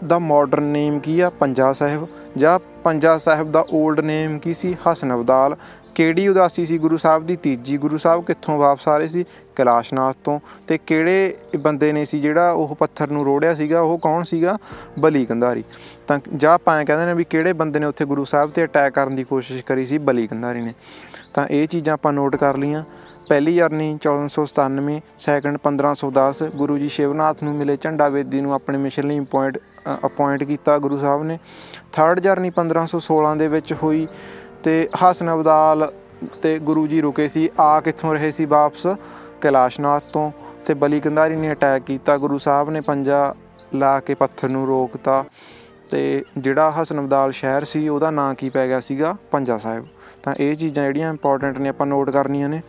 ਦਾ 0.07 0.19
ਮਾਡਰਨ 0.19 0.63
ਨੇਮ 0.63 0.99
ਕੀ 0.99 1.19
ਆ? 1.19 1.29
ਪੰਜਾ 1.29 1.73
ਸਾਹਿਬ, 1.73 2.07
ਜਾਂ 2.37 2.59
ਪੰਜਾ 2.83 3.17
ਸਾਹਿਬ 3.17 3.51
ਦਾ 3.51 3.65
올ਡ 3.83 3.99
ਨੇਮ 3.99 4.39
ਕੀ 4.39 4.53
ਸੀ? 4.53 4.77
ਹਸਨ 4.91 5.13
ਅਬਦਾਲ 5.15 5.55
ਕਿਹੜੀ 5.99 6.27
ਉਦਾਸੀ 6.27 6.65
ਸੀ 6.65 6.77
ਗੁਰੂ 6.77 6.97
ਸਾਹਿਬ 6.97 7.25
ਦੀ? 7.25 7.35
ਤੀਜੀ 7.35 7.77
ਗੁਰੂ 7.77 7.97
ਸਾਹਿਬ 7.97 8.25
ਕਿੱਥੋਂ 8.25 8.57
ਵਾਪਸ 8.57 8.87
ਆ 8.87 8.97
ਰਹੇ 8.97 9.07
ਸੀ? 9.07 9.25
ਕੈਲਾਸ਼ਨਾਥ 9.55 10.15
ਤੋਂ। 10.23 10.39
ਤੇ 10.67 10.77
ਕਿਹੜੇ 10.77 11.35
ਬੰਦੇ 11.59 11.93
ਨੇ 11.93 12.05
ਸੀ 12.05 12.19
ਜਿਹੜਾ 12.19 12.51
ਉਹ 12.51 12.75
ਪੱਥਰ 12.79 13.09
ਨੂੰ 13.09 13.25
ਰੋੜਿਆ 13.25 13.55
ਸੀਗਾ? 13.55 13.81
ਉਹ 13.81 13.97
ਕੌਣ 13.97 14.23
ਸੀਗਾ? 14.23 14.57
ਬਲੀ 14.99 15.25
ਕੰਧਾਰੀ 15.25 15.63
ਤਾਂ 16.07 16.19
ਜਾਂ 16.37 16.53
ਆਪਾਂ 16.53 16.79
ਐਂ 16.79 16.85
ਕਹਿੰਦੇ 16.85 17.05
ਨੇ 17.05 17.13
ਵੀ 17.13 17.23
ਕਿਹੜੇ 17.23 17.53
ਬੰਦੇ 17.53 17.79
ਨੇ 17.79 17.85
ਉੱਥੇ 17.85 18.05
ਗੁਰੂ 18.05 18.25
ਸਾਹਿਬ 18.25 18.51
ਤੇ 18.51 18.63
ਅਟੈਕ 18.63 18.93
ਕਰਨ 18.93 19.15
ਦੀ 19.15 19.23
ਕੋਸ਼ਿਸ਼ 19.23 19.63
ਕਰੀ 19.63 19.85
ਸੀ? 19.85 19.97
ਬਲੀ 19.97 20.27
ਕੰਧਾਰੀ 20.27 20.61
ਨੇ। 20.61 20.73
ਤਾਂ 21.33 21.47
ਇਹ 21.47 21.67
ਚੀਜ਼ਾਂ 21.67 21.93
ਆਪਾਂ 21.93 22.13
ਨੋਟ 22.13 22.35
ਕਰ 22.35 22.57
ਲਈਆਂ। 22.57 22.83
ਪਹਿਲੀ 23.29 23.55
ਜਰਨੀ 23.55 23.97
1497 23.97 25.01
ਸੈਕੰਡ 25.19 25.57
1510 25.57 26.43
ਗੁਰੂ 26.55 26.77
ਜੀ 26.77 26.89
ਸ਼ਿਵਨਾਥ 26.89 27.43
ਨੂੰ 27.43 27.57
ਮਿਲੇ 27.57 27.77
ਝੰਡਾ 27.81 28.09
ਵੇਦੀ 28.09 28.41
ਨੂੰ 28.41 28.53
ਆਪਣੇ 28.53 28.77
ਮਿਸ਼ਨ 28.77 29.07
ਲਈ 29.07 29.19
ਅਪਾਇੰਟ 29.19 29.59
ਅਪਾਇੰਟ 30.05 30.43
ਕੀਤਾ 30.43 30.77
ਗੁਰੂ 30.77 30.97
ਸਾਹਿਬ 30.97 31.23
ਨੇ। 31.23 31.39
ਥਰਡ 31.93 32.19
ਜਰਨੀ 32.19 32.51
1516 32.51 33.37
ਦੇ 33.37 33.47
ਵਿੱਚ 33.47 33.73
ਹੋਈ। 33.83 34.07
ਤੇ 34.63 34.87
ਹਸਨ 34.95 35.33
ਅਬਦਾਲ 35.33 35.93
ਤੇ 36.43 36.59
ਗੁਰੂ 36.59 36.87
ਜੀ 36.87 37.01
ਰੁਕੇ 37.01 37.27
ਸੀ, 37.27 37.49
ਆ 37.59 37.81
ਕਿੱਥੋਂ 37.81 38.13
ਰਹੇ 38.13 38.31
ਸੀ 38.31 38.45
ਵਾਪਸ? 38.45 38.87
ਕੈਲਾਸ਼ਨਾਥ 39.41 40.03
ਤੋਂ। 40.13 40.31
ਤੇ 40.67 40.73
ਬਲੀ 40.73 40.99
ਕੰਧਾਰੀ 40.99 41.35
ਨੇ 41.35 41.51
ਅਟੈਕ 41.51 41.83
ਕੀਤਾ, 41.83 42.17
ਗੁਰੂ 42.17 42.37
ਸਾਹਿਬ 42.37 42.69
ਨੇ 42.69 42.79
ਪੰਜਾ 42.79 43.35
ਲਾ 43.73 43.99
ਕੇ 43.99 44.13
ਪੱਥਰ 44.13 44.49
ਨੂੰ 44.49 44.67
ਰੋਕਤਾ। 44.67 45.25
ਤੇ 45.91 46.25
ਜਿਹੜਾ 46.37 46.71
ਹਸਨ 46.71 46.99
ਅਬਦਾਲ 46.99 47.31
ਸ਼ਹਿਰ 47.31 47.63
ਸੀ, 47.63 47.89
ਉਹਦਾ 47.89 48.11
ਨਾਂ 48.11 48.35
ਕੀ 48.35 48.49
ਪੈ 48.49 48.67
ਗਿਆ 48.67 48.79
ਸੀਗਾ? 48.79 49.15
ਪੰਜਾ 49.31 49.57
ਸਾਹਿਬ। 49.57 49.87
ਤਾਂ 50.23 50.35
ਇਹ 50.39 50.55
ਚੀਜ਼ਾਂ 50.55 50.83
ਜਿਹੜੀਆਂ 50.83 51.09
ਇੰਪੋਰਟੈਂਟ 51.09 51.57
ਨੇ, 51.57 51.69
ਆਪਾਂ 51.69 51.87
ਨੋਟ 51.87 52.09
ਕਰਨੀਆਂ 52.09 52.49
ਨੇ। 52.49 52.61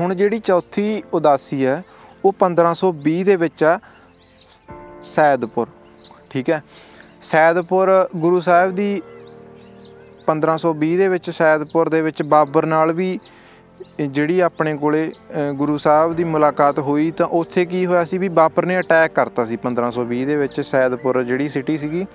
ਹੁਣ 0.00 0.14
ਜਿਹੜੀ 0.14 0.38
ਚੌਥੀ 0.38 1.02
ਉਦਾਸੀ 1.12 1.66
ਹੈ, 1.66 1.84
ਉਹ 2.24 2.32
1520 2.32 3.24
ਦੇ 3.24 3.36
ਵਿੱਚ 3.36 3.64
ਹੈ, 3.64 3.78
ਸੈਦਪੁਰ। 5.02 5.68
ਠੀਕ 6.30 6.50
ਹੈ? 6.50 6.62
ਸੈਦਪੁਰ 7.22 8.08
ਗੁਰੂ 8.16 8.40
ਸਾਹਿਬ 8.40 8.74
ਦੀ 8.74 9.02
1520 10.26 10.96
ਦੇ 10.96 11.08
ਵਿੱਚ 11.08 11.30
ਸੈਦਪੁਰ 11.30 11.88
ਦੇ 11.88 12.00
ਵਿੱਚ 12.02 12.22
ਬਾਬਰ 12.28 12.66
ਨਾਲ 12.66 12.92
ਵੀ 12.92 13.18
ਜਿਹੜੀ 14.06 14.40
ਆਪਣੇ 14.40 14.76
ਕੋਲੇ 14.76 15.10
ਅ, 15.10 15.52
ਗੁਰੂ 15.52 15.78
ਸਾਹਿਬ 15.78 16.16
ਦੀ 16.16 16.24
ਮੁਲਾਕਾਤ 16.24 16.78
ਹੋਈ 16.78 17.10
ਤਾਂ 17.10 17.26
ਉੱਥੇ 17.26 17.64
ਕੀ 17.64 17.86
ਹੋਇਆ 17.86 18.04
ਸੀ 18.04 18.18
ਵੀ 18.18 18.28
ਬਾਬਰ 18.28 18.66
ਨੇ 18.66 18.78
ਅਟੈਕ 18.78 19.12
ਕਰਤਾ 19.12 19.44
ਸੀ 19.44 19.56
1520 19.56 20.24
ਦੇ 20.24 20.36
ਵਿੱਚ 20.36 20.60
ਸੈਦਪੁਰ 20.60 21.22
ਜਿਹੜੀ 21.22 21.48
ਸਿਟੀ 21.48 21.78
ਸੀਗੀ। 21.78 22.06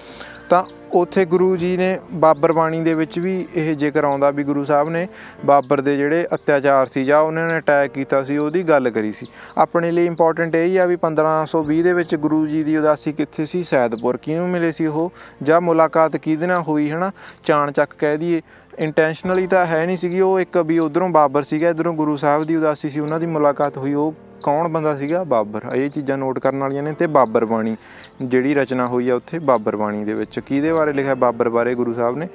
ਤਾਂ 0.49 0.63
ਉੱਥੇ 0.93 1.25
ਗੁਰੂ 1.25 1.57
ਜੀ 1.57 1.77
ਨੇ 1.77 1.99
ਬਾਬਰ 2.11 2.53
ਬਾਣੀ 2.53 2.81
ਦੇ 2.81 2.93
ਵਿੱਚ 2.93 3.19
ਵੀ 3.19 3.47
ਇਹ 3.55 3.75
ਜ਼ਿਕਰ 3.75 4.03
ਆਉਂਦਾ 4.03 4.31
ਵੀ 4.31 4.43
ਗੁਰੂ 4.43 4.63
ਸਾਹਿਬ 4.63 4.89
ਨੇ 4.89 5.07
ਬਾਬਰ 5.45 5.81
ਦੇ 5.81 5.97
ਜਿਹੜੇ 5.97 6.27
ਅਤਿਆਚਾਰ 6.35 6.87
ਸੀ 6.87 7.05
ਜਾਂ 7.05 7.19
ਉਹਨਾਂ 7.19 7.47
ਨੇ 7.47 7.57
ਅਟੈਕ 7.57 7.91
ਕੀਤਾ 7.91 8.23
ਸੀ 8.23 8.37
ਉਹਦੀ 8.37 8.63
ਗੱਲ 8.63 8.89
ਕਰੀ 8.89 9.13
ਸੀ। 9.13 9.27
ਆਪਣੇ 9.57 9.91
ਲਈ 9.91 10.05
ਇੰਪੋਰਟੈਂਟ 10.05 10.55
ਇਹ 10.55 10.65
ਹੀ 10.65 10.77
ਆ 10.77 10.85
ਵੀ 10.85 10.97
1520 10.97 11.81
ਦੇ 11.83 11.93
ਵਿੱਚ 11.93 12.15
ਗੁਰੂ 12.15 12.47
ਜੀ 12.47 12.63
ਦੀ 12.63 12.77
ਉਦਾਸੀ 12.77 13.13
ਕਿੱਥੇ 13.13 13.45
ਸੀ? 13.45 13.63
ਸੈਦਪੁਰ। 13.63 14.17
ਕਿਹਨੂੰ 14.17 14.49
ਮਿਲੇ 14.49 14.71
ਸੀ 14.71 14.85
ਉਹ? 14.85 15.11
ਜਾਂ 15.43 15.61
ਮੁਲਾਕਾਤ 15.61 16.17
ਕਿਹਦੇ 16.17 16.47
ਨਾਲ 16.47 16.61
ਹੋਈ 16.61 16.91
ਹਨਾ? 16.91 17.11
ਚਾਣ 17.43 17.71
ਚੱਕ 17.71 17.93
ਕਹਿ 17.99 18.17
ਦਈਏ। 18.17 18.41
ਇੰਟੈਂਸ਼ਨਲੀ 18.79 19.47
ਤਾਂ 19.47 19.65
ਹੈ 19.65 19.85
ਨਹੀਂ 19.85 19.97
ਸੀਗੀ, 19.97 20.19
ਉਹ 20.19 20.39
ਇੱਕ 20.39 20.57
ਵੀ 20.57 20.79
ਉਧਰੋਂ 20.79 21.09
ਬਾਬਰ 21.09 21.43
ਸੀਗਾ, 21.43 21.69
ਇਧਰੋਂ 21.69 21.93
ਗੁਰੂ 21.93 22.15
ਸਾਹਿਬ 22.17 22.43
ਦੀ 22.43 22.55
ਉਦਾਸੀ 22.55 22.89
ਸੀ, 22.89 22.99
ਉਹਨਾਂ 22.99 23.19
ਦੀ 23.19 23.25
ਮੁਲਾਕਾਤ 23.25 23.77
ਹੋਈ, 23.77 23.93
ਉਹ 23.93 24.13
ਕੌਣ 24.43 24.67
ਬੰਦਾ 24.67 24.95
ਸੀਗਾ? 24.95 25.23
ਬਾਬਰ। 25.23 25.61
ਇਹ 25.75 25.89
ਚੀਜ਼ਾਂ 25.89 26.17
ਨੋਟ 26.17 26.39
ਕਰਨ 26.39 26.59
ਵਾਲੀਆਂ 26.59 26.83
ਨੇ 26.83 26.91
ਤੇ 26.91 27.07
ਬਾਬਰ 27.07 27.45
ਬਾਣੀ, 27.45 27.77
ਜਿਹੜੀ 28.21 28.53
ਰਚਨਾ 28.53 28.87
ਹੋਈ 28.87 29.09
ਆ 29.09 29.15
ਉੱਥੇ 29.15 29.39
ਬਾਬਰ 29.39 29.75
ਬਾਣੀ 29.75 30.03
ਦੇ 30.05 30.13
ਵਿੱਚ। 30.13 30.39
ਕਿਹਦੇ 30.39 30.71
ਬਾਰੇ 30.71 30.93
ਲਿਖਿਆ? 30.93 31.15
ਬਾਬਰ 31.15 31.49
ਬਾਰੇ 31.49 31.75
ਗੁਰੂ 31.75 31.93
ਸਾਹਿਬ 31.93 32.17
ਨੇ। 32.17 32.27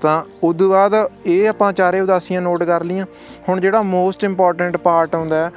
ਤਾਂ 0.00 0.22
ਉਦੋਂ 0.44 0.70
ਬਾਅਦ 0.70 1.10
ਇਹ 1.26 1.48
ਆਪਾਂ 1.48 1.72
ਚਾਰੇ 1.72 2.00
ਉਦਾਸੀਆਂ 2.00 2.42
ਨੋਟ 2.42 2.62
ਕਰ 2.62 2.84
ਲਈਆਂ। 2.84 3.06
ਹੁਣ 3.48 3.60
ਜਿਹੜਾ 3.60 3.82
ਮੋਸਟ 3.82 4.24
ਇੰਪੋਰਟੈਂਟ 4.24 4.76
ਪਾਰਟ 4.76 5.14
ਆਉਂਦਾ 5.14 5.44
ਹੈ 5.44 5.50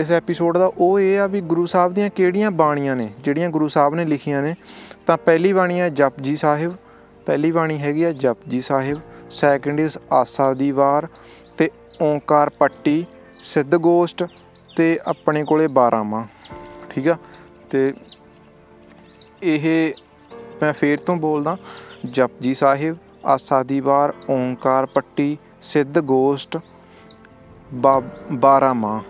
ਇਸ 0.00 0.10
ਐਪੀਸੋਡ 0.10 0.58
ਦਾ, 0.58 0.70
ਉਹ 0.78 1.00
ਇਹ 1.00 1.20
ਆ 1.20 1.26
ਵੀ 1.26 1.40
ਗੁਰੂ 1.40 1.66
ਸਾਹਿਬ 1.66 1.94
ਦੀਆਂ 1.94 2.10
ਕਿਹੜੀਆਂ 2.10 2.50
ਬਾਣੀਆਂ 2.50 2.96
ਨੇ, 2.96 3.08
ਜਿਹੜੀਆਂ 3.24 3.50
ਗੁਰੂ 3.50 3.68
ਸਾਹਿਬ 3.68 3.94
ਨੇ 3.94 4.04
ਲਿਖੀਆਂ 4.04 4.42
ਨੇ। 4.42 4.54
ਤਾਂ 5.06 5.16
ਪਹਿਲੀ 5.16 5.52
ਬਾਣੀ 5.52 5.80
ਹੈ 5.80 5.88
ਜਪਜੀ 5.88 6.36
ਸਾਹਿਬ, 6.36 6.74
ਪਹਿਲੀ 7.26 7.52
ਬਾਣੀ 7.52 7.78
ਹੈਗੀ 7.78 8.04
ਆ 8.04 8.12
ਜਪਜੀ 8.12 8.60
ਸਾਹਿਬ। 8.60 8.98
ਸੈਕੰਡ 9.30 9.80
ਇਜ਼ 9.80 9.96
ਆਸਾ 10.12 10.54
ਦੀ 10.54 10.70
ਵਾਰ 10.72 11.08
ਤੇ 11.58 11.70
ਓਂਕਾਰ 12.02 12.48
ਪੱਟੀ, 12.48 13.06
ਸਿੱਧ 13.34 13.76
ਗੋਸ਼ਟ 13.76 14.24
ਤੇ 14.76 14.98
ਆਪਣੇ 15.06 15.44
ਕੋਲੇ 15.44 15.66
12 15.66 16.02
ਮਾਂ 16.02 16.26
ਠੀਕ 16.90 17.08
ਆ? 17.08 17.16
ਤੇ 17.70 17.92
ਇਹ 19.42 19.92
ਮੈਂ 20.62 20.72
ਫੇਰ 20.72 20.98
ਤੋਂ 20.98 21.16
ਬੋਲਦਾ, 21.16 21.56
ਜਪਜੀ 22.10 22.54
ਸਾਹਿਬ, 22.54 22.96
ਆਸਾ 23.24 23.62
ਦੀ 23.62 23.80
ਵਾਰ, 23.80 24.14
ਓਂਕਾਰ 24.30 24.86
ਪੱਟੀ, 24.86 25.38
ਸਿੱਧ 25.62 25.98
ਗੋਸ਼ਟ 25.98 26.58
12 28.40 28.74
ਮਾਂ 28.74 29.00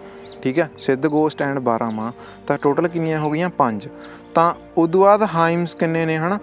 ਠੀਕ 0.43 0.59
ਹੈ 0.59 0.71
ਸਿੱਧ 0.79 1.07
ਗੋਸ਼ਟ 1.07 1.43
ਐਂਡ 1.43 1.59
12 1.59 1.91
ਮਾਂ 1.91 2.13
ਤਾਂ 2.47 2.59
ਟੋਟਲ 2.63 2.89
ਕਿੰਨੀਆਂ 2.89 3.21
ਹੋ 3.21 3.31
ਗਈਆਂ? 3.31 3.51
5 3.59 3.89
ਤਾਂ 4.35 4.55
ਉਦੋਂ 4.77 5.01
ਬਾਅਦ 5.01 5.23
ਹਾਈਮਸ 5.35 5.75
ਕਿੰਨੇ 5.75 6.07
ਨੇ, 6.07 6.17
ਹਨਾ? 6.17 6.39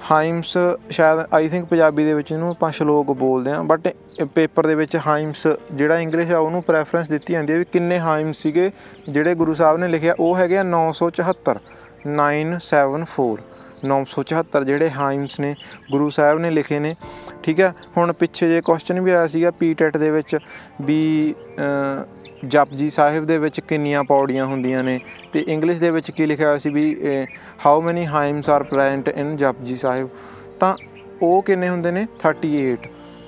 ਹਾਈਮਸ 0.00 0.56
ਸ਼ਾਇਦ 0.90 1.18
ਆਈ 1.34 1.48
ਥਿੰਕ 1.48 1.66
ਪੰਜਾਬੀ 1.68 2.04
ਦੇ 2.04 2.14
ਵਿੱਚ 2.14 2.30
ਇਹਨੂੰ 2.32 2.48
ਆਪਾਂ 2.50 2.70
ਸ਼ਲੋਕ 2.72 3.10
ਬੋਲਦੇ 3.12 3.50
ਆ 3.52 3.62
ਬਟ 3.62 3.88
ਪੇਪਰ 4.34 4.66
ਦੇ 4.66 4.74
ਵਿੱਚ 4.74 4.96
ਹਾਈਮਸ 5.06 5.46
ਜਿਹੜਾ 5.72 5.98
ਇੰਗਲਿਸ਼ 5.98 6.30
ਆ, 6.30 6.38
ਉਹਨੂੰ 6.38 6.62
ਪ੍ਰੈਫਰੈਂਸ 6.62 7.08
ਦਿੱਤੀ 7.08 7.32
ਜਾਂਦੀ 7.32 7.52
ਹੈ 7.52 7.58
ਵੀ 7.58 7.64
ਕਿੰਨੇ 7.72 7.98
ਹਾਈਮਸ 7.98 8.38
ਸੀਗੇ, 8.38 8.70
ਜਿਹੜੇ 9.08 9.34
ਗੁਰੂ 9.34 9.54
ਸਾਹਿਬ 9.54 9.78
ਨੇ 9.78 9.88
ਲਿਖਿਆ, 9.88 10.14
ਉਹ 10.20 10.36
ਹੈਗੇ 10.36 10.58
ਆ 10.58 10.62
974 10.64 11.58
974 12.08 13.40
974 13.84 14.64
ਜਿਹੜੇ 14.64 14.90
ਹਾਈਮਸ 14.90 15.40
ਨੇ, 15.40 15.54
ਗੁਰੂ 15.90 16.10
ਸਾਹਿਬ 16.10 16.38
ਨੇ 16.38 16.50
ਲਿਖੇ 16.50 16.78
ਨੇ। 16.78 16.94
ਠੀਕ 17.42 17.60
ਹੈ? 17.60 17.72
ਹੁਣ 17.96 18.12
ਪਿੱਛੇ 18.12 18.48
ਜੇ 18.48 18.60
ਕੁਐਸਚਨ 18.60 19.00
ਵੀ 19.00 19.10
ਆਇਆ 19.10 19.26
ਸੀਗਾ 19.26 19.50
ਪੀਟੈਟ 19.50 19.96
ਦੇ 19.96 20.10
ਵਿੱਚ 20.10 20.38
ਵੀ 20.82 21.34
ਅਹ, 21.58 22.04
ਜਪਜੀ 22.46 22.90
ਸਾਹਿਬ 22.90 23.24
ਦੇ 23.24 23.38
ਵਿੱਚ 23.38 23.60
ਕਿੰਨੀਆਂ 23.60 24.04
ਪੌੜੀਆਂ 24.04 24.46
ਹੁੰਦੀਆਂ 24.46 24.84
ਨੇ 24.84 25.00
ਤੇ 25.32 25.44
ਇੰਗਲਿਸ਼ 25.48 25.80
ਦੇ 25.80 25.90
ਵਿੱਚ 25.90 26.10
ਕੀ 26.10 26.26
ਲਿਖਿਆ 26.26 26.46
ਹੋਇਆ 26.48 26.58
ਸੀ 26.58 26.70
ਵੀ 26.70 26.96
how 27.66 27.80
many 27.80 28.06
hymns 28.06 28.50
are 28.50 28.62
present 28.62 29.08
in 29.08 29.36
Japji 29.36 29.76
Sahib? 29.76 30.08
ਤਾਂ 30.60 30.74
ਉਹ 31.22 31.42
ਕਿੰਨੇ 31.42 31.68
ਹੁੰਦੇ 31.68 31.90
ਨੇ? 31.90 32.06
38 32.20 32.76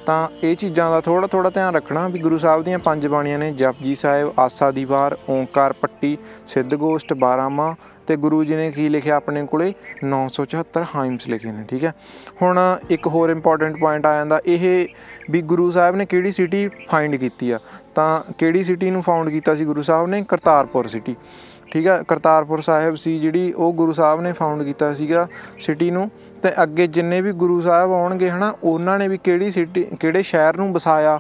ਤਾਂ 0.07 0.29
ਇਹ 0.43 0.57
ਚੀਜ਼ਾਂ 0.57 0.91
ਦਾ 0.91 1.01
ਥੋੜਾ 1.01 1.27
ਥੋੜਾ 1.27 1.51
ਧਿਆਨ 1.51 1.75
ਰੱਖਣਾ 1.75 2.09
ਵੀ 2.09 2.19
ਗੁਰੂ 2.19 2.39
ਸਾਹਿਬ 2.39 2.63
ਦੀਆਂ 2.63 2.79
ਪੰਜ 2.79 3.07
ਬਾਣੀਆਂ 3.07 3.39
ਨੇ 3.39 3.53
ਜਪਜੀ 3.53 3.95
ਸਾਹਿਬ, 3.95 4.35
ਆਸਾ 4.39 4.71
ਦੀ 4.71 4.85
ਵਾਰ, 4.85 5.19
ਓਂਕਾਰ 5.29 5.73
ਪੱਟੀ, 5.73 6.19
ਸਿੱਧ 6.47 6.75
ਗੋਸ਼ਟ 6.75 7.13
12 7.13 7.49
ਮਾਹ 7.49 7.75
ਤੇ 8.07 8.17
ਗੁਰੂ 8.17 8.45
ਜੀ 8.45 8.57
ਨੇ 8.57 8.71
ਕੀ 8.71 8.89
ਲਿਖਿਆ 8.89 9.17
ਆਪਣੇ 9.17 9.47
ਕੋਲੇ? 9.47 9.75
974 10.05 10.85
ਹਾਈਮਸ 10.97 11.29
ਲਿਖੇ 11.29 11.53
ਨੇ, 11.53 11.65
ਠੀਕ 11.69 11.85
ਹੈ? 11.85 11.95
ਹੁਣ 12.43 12.79
ਇੱਕ 12.91 13.07
ਹੋਰ 13.07 13.31
ਇੰਪੋਰਟੈਂਟ 13.31 13.77
ਪੁਆਇੰਟ 13.77 14.07
ਆ 14.07 14.15
ਜਾਂਦਾ, 14.15 14.41
ਇਹ 14.47 14.89
ਵੀ 15.31 15.43
ਗੁਰੂ 15.43 15.71
ਸਾਹਿਬ 15.71 15.97
ਨੇ 15.97 16.07
ਕਿਹੜੀ 16.07 16.33
ਸਿਟੀ 16.33 16.69
ਫਾਈਂਡ 16.69 17.17
ਕੀਤੀ 17.17 17.51
ਆ? 17.51 17.59
ਤਾਂ 17.95 18.33
ਕਿਹੜੀ 18.39 18.65
ਸਿਟੀ 18.65 18.91
ਨੂੰ 18.91 19.03
ਫਾਊਂਡ 19.03 19.29
ਕੀਤਾ 19.29 19.55
ਸੀ 19.55 19.65
ਗੁਰੂ 19.65 19.83
ਸਾਹਿਬ 19.83 20.09
ਨੇ? 20.09 20.25
ਕਰਤਾਰਪੁਰ 20.29 20.87
ਸਿਟੀ 20.87 21.17
ਠੀਕ 21.73 21.87
ਹੈ, 21.87 22.03
ਕਰਤਾਰਪੁਰ 22.09 22.61
ਸਾਹਿਬ 22.61 22.95
ਸੀ 22.95 23.19
ਜਿਹੜੀ 23.21 23.53
ਉਹ 23.53 23.73
ਗੁਰੂ 23.73 23.93
ਸਾਹਿਬ 23.93 24.21
ਨੇ 24.21 24.33
ਫਾਊਂਡ 24.33 24.63
ਕੀਤਾ 24.63 24.93
ਸੀਗਾ 24.95 25.27
ਸਿਟੀ 25.61 25.91
ਨੂੰ। 25.91 26.11
ਤੇ 26.43 26.51
ਅੱਗੇ 26.63 26.87
ਜਿੰਨੇ 26.87 27.21
ਵੀ 27.21 27.33
ਗੁਰੂ 27.33 27.61
ਸਾਹਿਬ 27.61 27.93
ਆਉਣਗੇ 27.93 28.29
ਹਨਾ, 28.31 28.53
ਉਹਨਾਂ 28.63 28.99
ਨੇ 28.99 29.09
ਵੀ 29.09 29.19
ਕਿਹੜੀ 29.19 29.51
ਸਿਟੀ 29.51 29.83
ਕਿਹੜੇ 30.01 30.23
ਸ਼ਹਿਰ 30.23 30.57
ਨੂੰ 30.57 30.73
ਵਸਾਇਆ, 30.73 31.19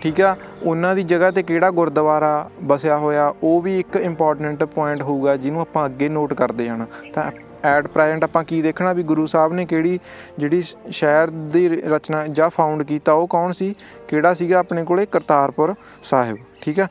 ਠੀਕ 0.00 0.20
ਆ? 0.20 0.34
ਉਹਨਾਂ 0.62 0.94
ਦੀ 0.94 1.02
ਜਗ੍ਹਾ 1.02 1.30
ਤੇ 1.30 1.42
ਕਿਹੜਾ 1.42 1.70
ਗੁਰਦੁਆਰਾ 1.70 2.50
ਬਸਿਆ 2.62 2.96
ਹੋਇਆ, 2.98 3.32
ਉਹ 3.42 3.60
ਵੀ 3.62 3.78
ਇੱਕ 3.80 3.96
ਇੰਪੋਰਟੈਂਟ 3.96 4.64
ਪੁਆਇੰਟ 4.64 5.02
ਹੋਊਗਾ, 5.02 5.36
ਜਿਹਨੂੰ 5.36 5.60
ਆਪਾਂ 5.60 5.86
ਅੱਗੇ 5.86 6.08
ਨੋਟ 6.08 6.34
ਕਰਦੇ 6.34 6.64
ਜਾਣਾ 6.64 6.86
ਤਾਂ 7.14 7.30
ਐਟ 7.64 7.86
ਪ੍ਰੈਜ਼ੈਂਟ 7.86 8.24
ਆਪਾਂ 8.24 8.42
ਕੀ 8.44 8.60
ਦੇਖਣਾ 8.62 8.92
ਵੀ 8.92 9.02
ਗੁਰੂ 9.02 9.26
ਸਾਹਿਬ 9.26 9.52
ਨੇ 9.52 9.64
ਕਿਹੜੀ, 9.66 9.98
ਜਿਹੜੀ 10.38 10.62
ਸ਼ਹਿਰ 10.90 11.30
ਦੀ 11.52 11.68
ਰਚਨਾ 11.68 12.26
ਜਾਂ 12.26 12.50
ਫਾਊਂਡ 12.50 12.82
ਕੀਤਾ, 12.82 13.12
ਉਹ 13.12 13.26
ਕੌਣ 13.28 13.52
ਸੀ? 13.52 13.74
ਕਿਹੜਾ 14.08 14.34
ਸੀਗਾ 14.34 14.58
ਆਪਣੇ 14.58 14.84
ਕੋਲੇ? 14.84 15.06
ਕਰਤਾਰਪੁਰ 15.06 15.74
ਸਾਹਿਬ, 15.96 16.36
ਠੀਕ 16.62 16.80
ਆ? 16.80 16.86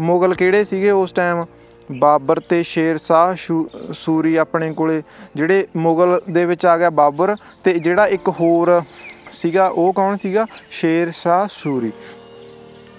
ਮੁਗਲ 0.00 0.34
ਕਿਹੜੇ 0.34 0.64
ਸੀਗੇ 0.64 0.90
ਉਸ 0.92 1.12
ਟਾਈਮ 1.12 1.44
ਬਾਬਰ 1.92 2.40
ਤੇ 2.40 2.62
ਸ਼ੇਰ 2.62 2.98
ਸ਼ਾਹ 2.98 3.34
ਸ਼ੂ- 3.34 3.92
ਸੂਰੀ 3.92 4.36
ਆਪਣੇ 4.36 4.72
ਕੋਲੇ, 4.72 5.02
ਜਿਹੜੇ 5.36 5.66
ਮੁਗਲ 5.76 6.20
ਦੇ 6.30 6.44
ਵਿੱਚ 6.44 6.66
ਆ 6.66 6.78
ਗਿਆ 6.78 6.90
ਬਾਬਰ 6.90 7.36
ਤੇ 7.64 7.72
ਜਿਹੜਾ 7.72 8.06
ਇੱਕ 8.06 8.28
ਹੋਰ 8.28 8.82
ਸੀਗਾ, 9.32 9.66
ਉਹ 9.66 9.92
ਕੌਣ 9.92 10.16
ਸੀਗਾ? 10.16 10.46
ਸ਼ੇਰ 10.70 11.10
ਸ਼ਾਹ 11.10 11.48
ਸੂਰੀ। 11.50 11.92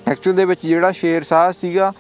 ਐਕਚੁਅਲ 0.08 0.36
ਦੇ 0.36 0.46
ਵਿੱਚ 0.46 0.68
ਜਿਹੜਾ 0.68 0.92
ਸ਼ੇਰ 0.92 1.24
ਸ਼ਾਹ 1.24 1.52
ਸੀਗਾ, 1.52 1.94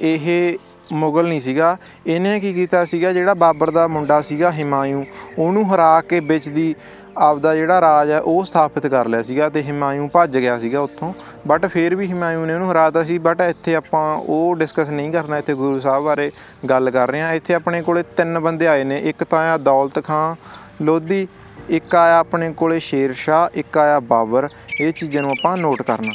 ਇਹ 0.00 0.58
ਮੁਗਲ 0.92 1.28
ਨਹੀਂ 1.28 1.40
ਸੀਗਾ। 1.40 1.76
ਇਹਨੇ 2.06 2.40
ਕੀ 2.40 2.52
ਕੀਤਾ 2.52 2.84
ਸੀਗਾ, 2.84 3.12
ਜਿਹੜਾ 3.12 3.34
ਬਾਬਰ 3.34 3.70
ਦਾ 3.70 3.88
ਮੁੰਡਾ 3.88 4.22
ਸੀਗਾ 4.22 4.52
ਹਿਮਾਯੂ, 4.52 5.04
ਉਹਨੂੰ 5.38 5.74
ਹਰਾ 5.74 6.00
ਕੇ 6.00 6.20
ਵਿੱਚ 6.20 6.48
ਦੀ 6.48 6.74
ਆਪਦਾ 7.18 7.54
ਜਿਹੜਾ 7.54 7.80
ਰਾਜ 7.80 8.10
ਹੈ, 8.10 8.20
ਉਹ 8.20 8.44
ਸਥਾਪਿਤ 8.44 8.86
ਕਰ 8.86 9.08
ਲਿਆ 9.08 9.22
ਸੀਗਾ 9.22 9.48
ਤੇ 9.48 9.62
ਹਿਮਾਯੂ 9.62 10.08
ਭੱਜ 10.08 10.36
ਗਿਆ 10.38 10.58
ਸੀਗਾ 10.58 10.80
ਉੱਥੋਂ। 10.80 11.12
ਬਟ 11.46 11.66
ਫਿਰ 11.66 11.94
ਵੀ 11.94 12.06
ਹਿਮਾਯੂ 12.06 12.44
ਨੇ 12.46 12.54
ਉਹਨੂੰ 12.54 12.70
ਹਰਾਤਾ 12.72 13.02
ਸੀ 13.04 13.18
ਬਟ 13.18 13.40
ਇੱਥੇ 13.40 13.74
ਆਪਾਂ 13.74 14.16
ਉਹ 14.16 14.54
ਡਿਸਕਸ 14.56 14.88
ਨਹੀਂ 14.88 15.12
ਕਰਨਾ, 15.12 15.38
ਇੱਥੇ 15.38 15.54
ਗੁਰੂ 15.54 15.80
ਸਾਹਿਬ 15.80 16.04
ਬਾਰੇ 16.04 16.30
ਗੱਲ 16.70 16.90
ਕਰ 16.90 17.10
ਰਹੇ 17.10 17.20
ਹਾਂ। 17.20 17.32
ਇੱਥੇ 17.32 17.54
ਆਪਣੇ 17.54 17.82
ਕੋਲੇ 17.82 18.02
ਤਿੰਨ 18.16 18.38
ਬੰਦੇ 18.38 18.66
ਆਏ 18.66 18.84
ਨੇ, 18.84 18.98
ਇੱਕ 18.98 19.24
ਤਾਂ 19.24 19.38
ਆ 19.50 19.56
ਦੌਲਤ 19.58 20.04
ਖਾਂ 20.04 20.36
ਲੋਧੀ, 20.82 21.26
ਇੱਕ 21.70 21.94
ਆਇਆ 21.94 22.18
ਆਪਣੇ 22.18 22.52
ਕੋਲੇ 22.52 22.78
ਸ਼ੇਰ 22.80 23.12
ਸ਼ਾਹ, 23.12 23.48
ਇੱਕ 23.54 23.78
ਆਇਆ 23.78 24.00
ਬਾਬਰ। 24.00 24.48
ਇਹ 24.80 24.92
ਚੀਜ਼ਾਂ 24.92 25.22
ਨੂੰ 25.22 25.30
ਆਪਾਂ 25.30 25.56
ਨੋਟ 25.56 25.82
ਕਰਨਾ। 25.82 26.12